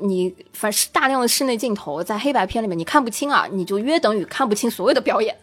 [0.00, 5.36] 你凡是大量的室内镜头在黑白片里面你看不清啊，你就约等于看不清所有的表演。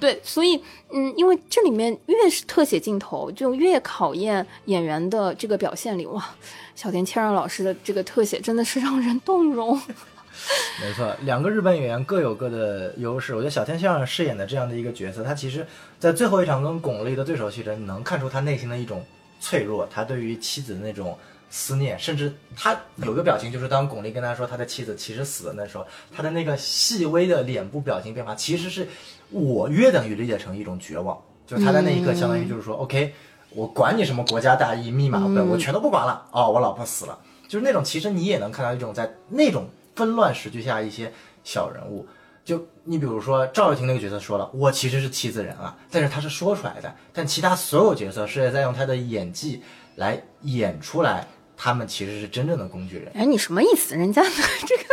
[0.00, 6.06] 对，所以嗯，因为这里面越是特写镜头，就越考验演员的这个表现力。
[6.06, 6.24] 哇，
[6.74, 9.80] 小田切让老师的这个特写真的是让人动容。
[10.82, 13.34] 没错，两个日本演员各有各的优势。
[13.34, 15.66] 我觉得小天先生饰演的这样的一个角色，他其实，
[15.98, 19.04] 在最后一场跟巩俐的对手戏中，你能看出他内心的一种
[19.40, 21.16] 脆弱，他对于妻子的那种
[21.48, 28.88] 思念，甚至他有个表情，就是当巩俐跟他说他的妻子其实死了那时候，他的那个细微的脸部表情变化，其实是
[29.30, 31.16] 我约等于理解成一种绝望，
[31.46, 33.14] 就是他在那一刻相当于就是说、o k
[33.50, 36.26] 我管你什么国家大义、密码本，我全都不管了。
[36.32, 37.16] 哦，我老婆死了，
[37.46, 42.06] 就是那种其实你也能看到一种在那种纷乱时局下一些小人物。
[42.44, 49.62] 就你比如说赵又廷那个角色说了，我其实是妻子人啊，但是他是说出来的，但其他所有角色是在用他的演技
[49.96, 51.26] 来演出来，
[51.56, 53.10] 他们其实是真正的工具人。
[53.14, 53.94] 哎，你什么意思？
[53.94, 54.22] 人家
[54.66, 54.84] 这个，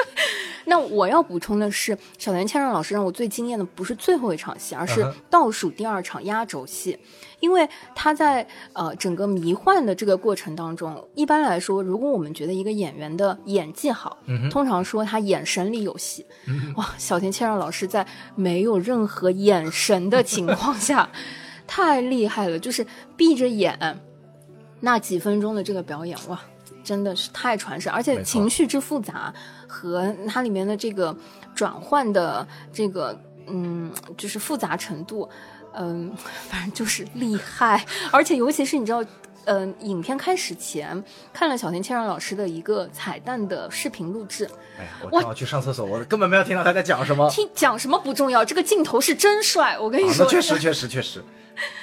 [0.71, 6.97] 那我要补充的是，小田千让老师让我最惊艳的不是最后一场戏，而是倒数第二场压轴戏，
[7.41, 14.17] 因为他在呃整个迷幻的这个过程当中，一般来说，如果我们觉得一个演员的演技好，
[14.49, 16.25] 通常说他眼神里有戏。
[16.77, 21.09] 哇，小田千让老师在没有任何眼神的情况下，
[21.67, 23.77] 太厉害了，就是闭着眼。
[24.79, 26.41] 那几分钟的这个表演，哇，
[26.83, 29.33] 真的是太传神，而且情绪之复杂
[29.67, 31.15] 和它里面的这个
[31.55, 35.29] 转换的这个嗯，就是复杂程度，
[35.73, 36.11] 嗯，
[36.49, 39.03] 反正就是厉害，而且尤其是你知道。
[39.45, 44.47] 嗯、呃影片开始前看了小田切让老师的一个彩蛋的视频录制，
[44.79, 47.29] 哎呀，我正好去上厕所，我根本没有听到他在讲什么。
[47.29, 51.23] 听讲什么不重要，这个镜头是真帅，我跟你啊，说，那确实确实确实，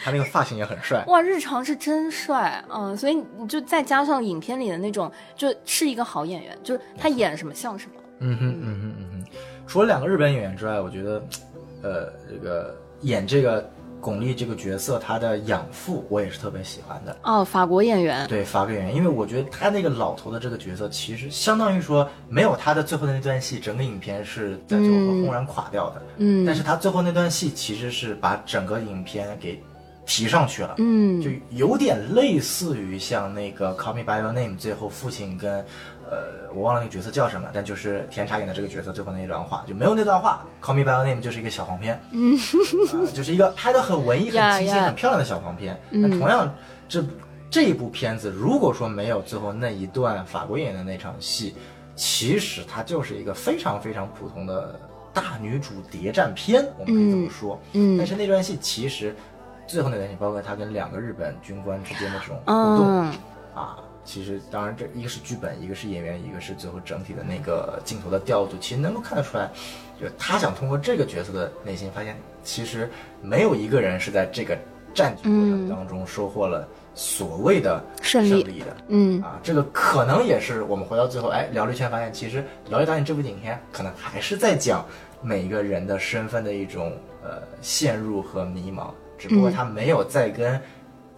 [0.02, 1.04] 他那个发型也很帅。
[1.08, 7.92] 哇，日常是真帅，嗯，所以你就再加上影片里的那种，就是一个好演员，就是他演什么像什么。
[8.20, 9.30] 嗯哼嗯哼嗯哼，
[9.66, 11.22] 除了两个日本演员之外，我觉得，
[11.82, 13.70] 呃，这个演这个
[14.00, 17.16] 巩俐这个角色，她的养父我也是特别喜欢的。
[17.22, 26.02] 哦，法国演员，对，法国演员，因为我觉得他那个老头的这个角色，其实相当于说没有他的最后的那段戏，整个影片是在最后轰然垮掉的。
[26.18, 29.62] 嗯，但是他最后那段戏其实是把整个影片给
[30.06, 30.74] 提上去了。
[30.78, 35.64] 嗯，就有点类似于像那个《Call Me by Your Name》最后父亲跟，
[36.10, 42.36] 呃，我忘了那个角色叫什么，但就是田茶演的这个角色最后那一段话就没有那段话，《Call Me by Your Name》就是一个小黄片，嗯、
[43.12, 45.78] 就是一个拍的很文艺、很清新、呀很漂亮的小黄片。
[45.90, 46.52] 那同样，
[46.88, 47.04] 这
[47.50, 51.54] 这一部片子如果说没有最后那一段法国演员的那场戏，
[51.94, 54.78] 其实它就是一个非常非常普通的
[55.12, 57.60] 大女主谍战片，我们可以这么说。
[57.72, 59.14] 嗯但是那段戏其实
[59.66, 63.12] 最后那段戏，包括他跟两个日本军官之间的这种互动、嗯
[63.54, 63.76] 啊，
[64.08, 69.50] 其实当然这一个是剧本，一个是演员，一个是最后整体的那个镜头的调度，其实能够看得出来，
[70.00, 72.90] 就他想通过这个角色的内心，发现其实
[73.20, 74.56] 没有一个人是在这个
[74.94, 78.76] 战局过程当中收获了所谓的胜利利的。
[78.88, 84.86] 嗯啊，这个可能也是我们回到最后，哎，聊了一圈，发现其实聊一导演这部影片，可能还是在讲
[85.20, 88.88] 每一个人的身份的一种呃陷入和迷茫，
[89.18, 90.58] 只不过他没有在跟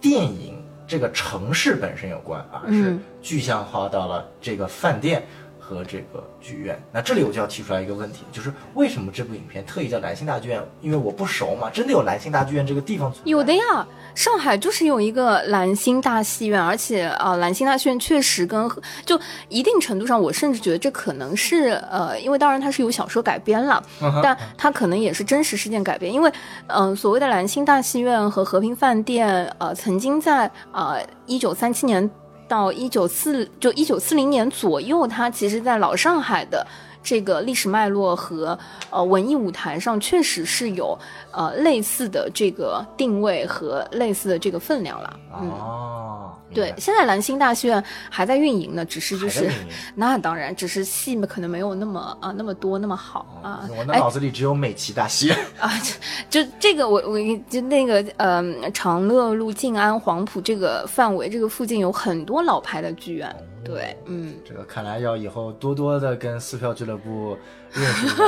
[0.01, 0.60] 电影
[0.91, 5.25] 这个城市本身有关，啊是嗯具象化到了这个饭店
[5.75, 6.77] 和这个剧院。
[6.91, 10.61] 那这里我就要提出来一个问题，就是为什么这部影片特意叫兰心大剧院？
[10.81, 18.69] 因为我不熟嘛，真的有兰心大剧院这个地方存在有的呀，上海就是有一个兰心大戏院，而且啊、呃兰心大戏院确实跟
[19.05, 23.81] 就一定程度上，我甚至觉得这可能是呃，因为当然它是由小说改编了，
[24.21, 26.29] 但它可能也是真实事件改编，因为
[26.67, 32.09] 嗯、呃所谓的兰心大戏院和和平饭店，呃，曾经在呃一九三七年
[32.51, 36.67] 到一九四就一九四零年左右，它其实在老上海的。
[37.03, 38.55] 这个历史脉络和
[38.91, 40.95] 呃文艺舞台上确实是有
[41.33, 45.19] 呃类似的这个定位和类似的这个分量了。
[45.39, 49.49] 嗯，哦，对，现在兰心大戏院还在运营呢，只是就是
[49.95, 53.69] 那当然，只是戏可能没有那么啊那么多那么好啊。
[53.77, 55.37] 我的哎脑子里只有美琪大戏院。
[55.59, 55.71] 啊，
[56.29, 57.17] 就就这个我我
[57.49, 63.33] 就那个呃长乐路、静安、黄埔这个范围这个附近有很多老牌的剧院。
[63.63, 67.37] 对，嗯，这个看来要以后多多的跟撕票俱乐部
[67.73, 68.25] 认识一下，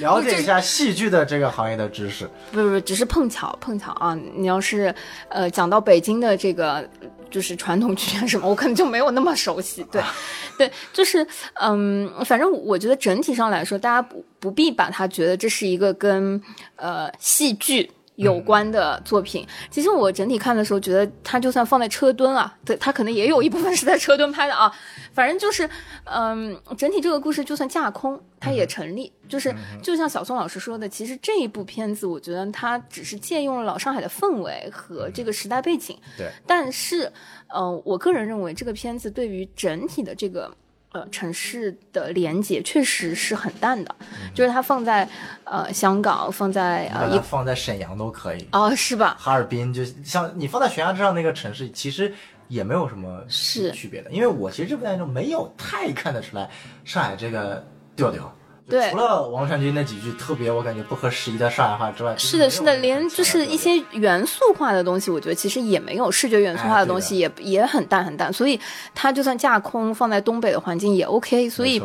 [0.00, 2.28] 了解一下戏剧的这个行业的知识。
[2.52, 4.16] 不不不，只是碰巧碰巧啊！
[4.34, 4.94] 你要是
[5.28, 6.88] 呃讲到北京的这个
[7.30, 9.84] 就是传统剧院什么，我可能就没有那么熟悉。
[9.90, 10.02] 对，
[10.56, 16.40] 对，就是嗯，反正我觉得整体上来说，大家不不必把它觉得这是一个跟
[16.76, 17.90] 呃戏剧。
[18.16, 24.72] 有关的作品，其实我整体看的时候，觉得它就算放在车墩啊，对，它可能也有一部分是在车墩拍的啊。
[25.12, 25.68] 反正就是，
[26.04, 29.12] 嗯，整体这个故事就算架空，它也成立。
[29.28, 35.98] 就是就像小宋老师说的，其实这一部片子，我觉得它只是借用了老上海的氛围和这个时代背景。
[36.16, 37.10] 对，但是，
[37.48, 40.50] 呃，我个人认为这个片子对于整体的这个。
[40.96, 43.94] 呃，城市的连接确实是很淡的，
[44.34, 45.06] 就是它放在
[45.44, 49.14] 呃香港，放在把呃一放在沈阳都可以，哦是吧？
[49.18, 52.10] 哈尔滨就像你放在悬崖之上那个城市，其实
[52.48, 54.10] 也没有什么是区别的。
[54.10, 56.48] 因为我其实这部电影中没有太看得出来
[56.82, 57.62] 上海这个
[57.94, 58.34] 调调。
[58.68, 58.90] 就对。
[58.90, 68.58] 除了王传君那几句特别我感觉不合时宜的上海话之外，是的，是的，连就就是一些元素化的东西，我觉得其实也没有视觉元素化的东西也，也很淡很淡，所以
[68.94, 71.48] 它就算架空放在东北的环境也 OK。
[71.48, 71.80] 所以，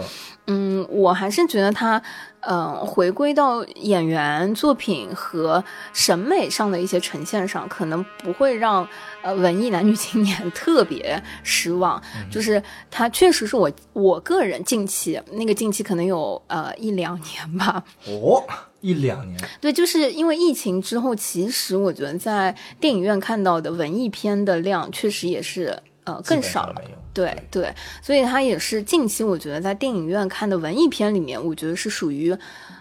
[0.47, 2.01] 嗯，我还是觉得它，
[2.41, 5.63] 呃，回归到演员作品和
[5.93, 8.85] 审美上的一些呈现上，可能不会让
[9.21, 12.01] 呃文艺男女青年 特别失望。
[12.29, 18.43] 就是他确实是我我个人近期那个近期可能有呃一两年吧，哦，
[18.81, 26.75] 一两年，对，就是因为疫情之后，其实我觉得在电影院看到的文艺片的量确实也是呃更少了。
[27.13, 32.35] 对对，所以它也是近期我觉得在电影院看的文艺片里面，我觉得是属于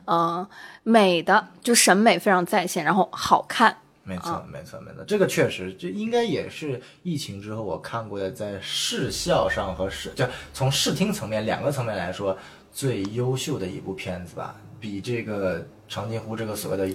[0.04, 0.48] 呃
[0.82, 3.76] 美的，就审美非常在线，然后好看。
[4.02, 12.36] 没错，没错，没错，这个确实，这应该也是疫情之后我看过的，在视效上和视就从视听层面两个层面来说
[12.72, 16.88] 最优秀的一部片子吧，比这个长津湖这个所谓的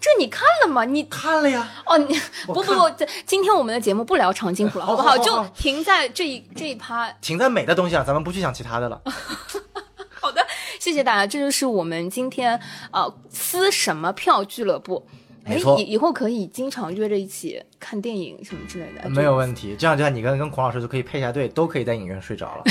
[0.00, 0.84] 这你看了吗？
[0.84, 1.68] 你看了呀。
[1.86, 2.90] 哦，你不不不，
[3.24, 5.16] 今天我们的节目不聊长津湖了，好不好？
[5.18, 7.10] 就停在这一这一趴。
[7.20, 9.00] 停在美的东西上，咱们不去想其他的了。
[10.20, 10.46] 好的，
[10.78, 12.60] 谢谢大家，这就是我们今天
[12.92, 15.06] 呃撕什么票俱乐部。
[15.44, 19.10] 哎没错以以后可以经常约着一起看电影什么之类的。
[19.10, 22.62] 没有问题，这样这样，你跟跟孔老师就可以配一下对，都可以在影院睡着了。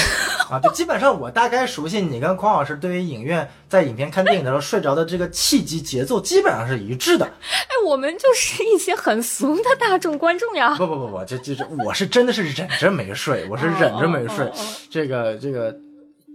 [0.50, 7.26] 啊，就基本上我大概熟悉你跟孔老师对于影院在影片看电影的时候睡着的这个契机节奏，基本上是一致的。
[7.26, 10.76] 哎，我们就是一些很俗的大众观众呀。
[10.78, 14.46] 不不不不，这这这，我是真的是忍着没睡，我是忍着没睡。
[14.46, 15.78] 哦哦哦哦这个这个，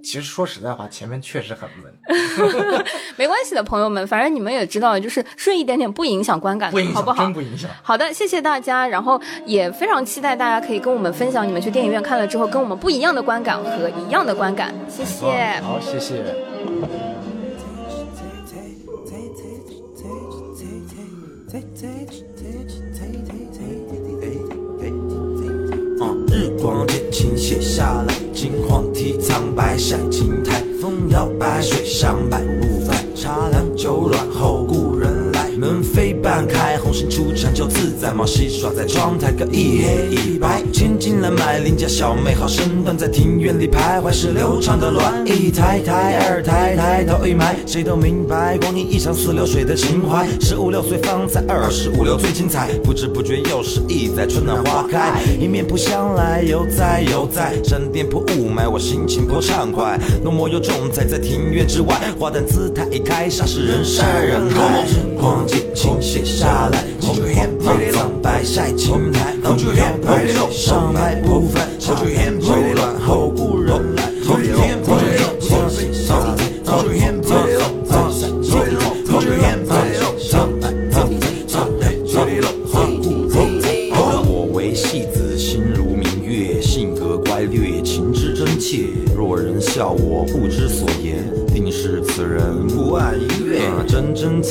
[0.07, 1.93] 其实说实在话，前面确实很闷，
[3.19, 7.33] 没关系的，朋友们，反正你们也知道，就是顺一点点不影响观感，不影响，好不好真？
[7.33, 7.69] 不影响。
[7.83, 15.61] 好的，谢谢大家，然后也非常期待大家可以跟我们分享你们去电影院看了之后跟我们不一样的观感和一样的观感，谢谢。
[15.61, 17.16] 好，谢谢。
[25.99, 34.86] 嗯，日光渐倾泻下来，金黄体苍白晒青苔，风摇摆，水上摆不翻，茶凉酒暖后顾，
[35.59, 64.85] 门扉半开，红杏出墙就自在，猫戏耍在窗台，各一黑一白，千金难买邻家小妹好身段，在庭院里徘徊是流畅的乱，一抬抬，二抬抬，头一埋，谁都明白，光阴一场似流水的情怀，十五六岁方才二十五六最精彩，不知不觉又是一载春暖花开，迎面扑向来，犹在犹在，闪电破雾霾，我心情颇畅快，浓墨又重彩在庭院之外，花旦姿态一开，煞是人山人海，
[65.27, 67.11] 日光渐倾泻下来，金
[67.61, 74.57] 黄体苍白晒青苔，风摇摆，水上白不翻，茶凉酒暖后故人来，风摇
[74.87, 74.89] 摆，
[75.69, 77.16] 水上来，风摇摆，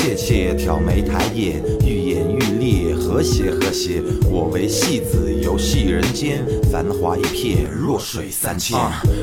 [0.06, 4.03] 怯怯，挑眉抬眼，愈演愈烈，和谐和谐。
[4.30, 8.78] 我为戏子，游戏人间，繁华一片，弱水三千。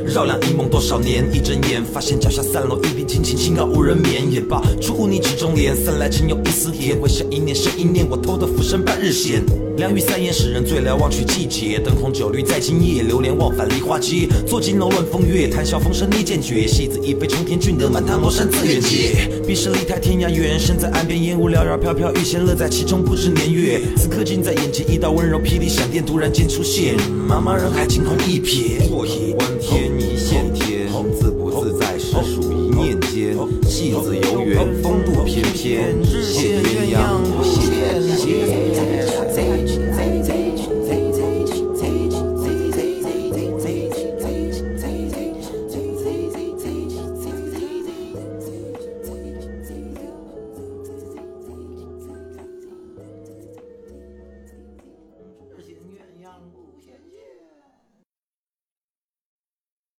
[0.05, 4.29] 绕梁一梦多少年，一睁眼发现脚下散落一地青青，清高无人眠。
[4.29, 6.99] 也罢出污泥之中莲，三来情有一丝甜。
[6.99, 9.41] 回想一念是一念，我偷得浮生半日闲。
[9.77, 11.79] 凉雨三言使人醉了，忘取季节。
[11.79, 14.29] 灯红酒绿在今夜，流连忘返梨花街。
[14.47, 16.67] 坐金楼论风月，谈笑风生逆剑绝。
[16.67, 19.31] 戏子一杯冲天，俊得满堂罗衫自远接。
[19.47, 23.81] 彼时离太天涯远，身在岸边烟雾缭绕飘飘欲仙乐在其中不知年月。
[23.97, 26.95] 此刻近在眼前，一道温柔霹雳闪电突然间出现，
[27.27, 28.89] 茫茫人海惊鸿一瞥。
[28.91, 30.87] 过眼观天一线天，
[31.19, 33.35] 自不自在实属一念间。
[33.67, 35.97] 戏子游园风度翩翩，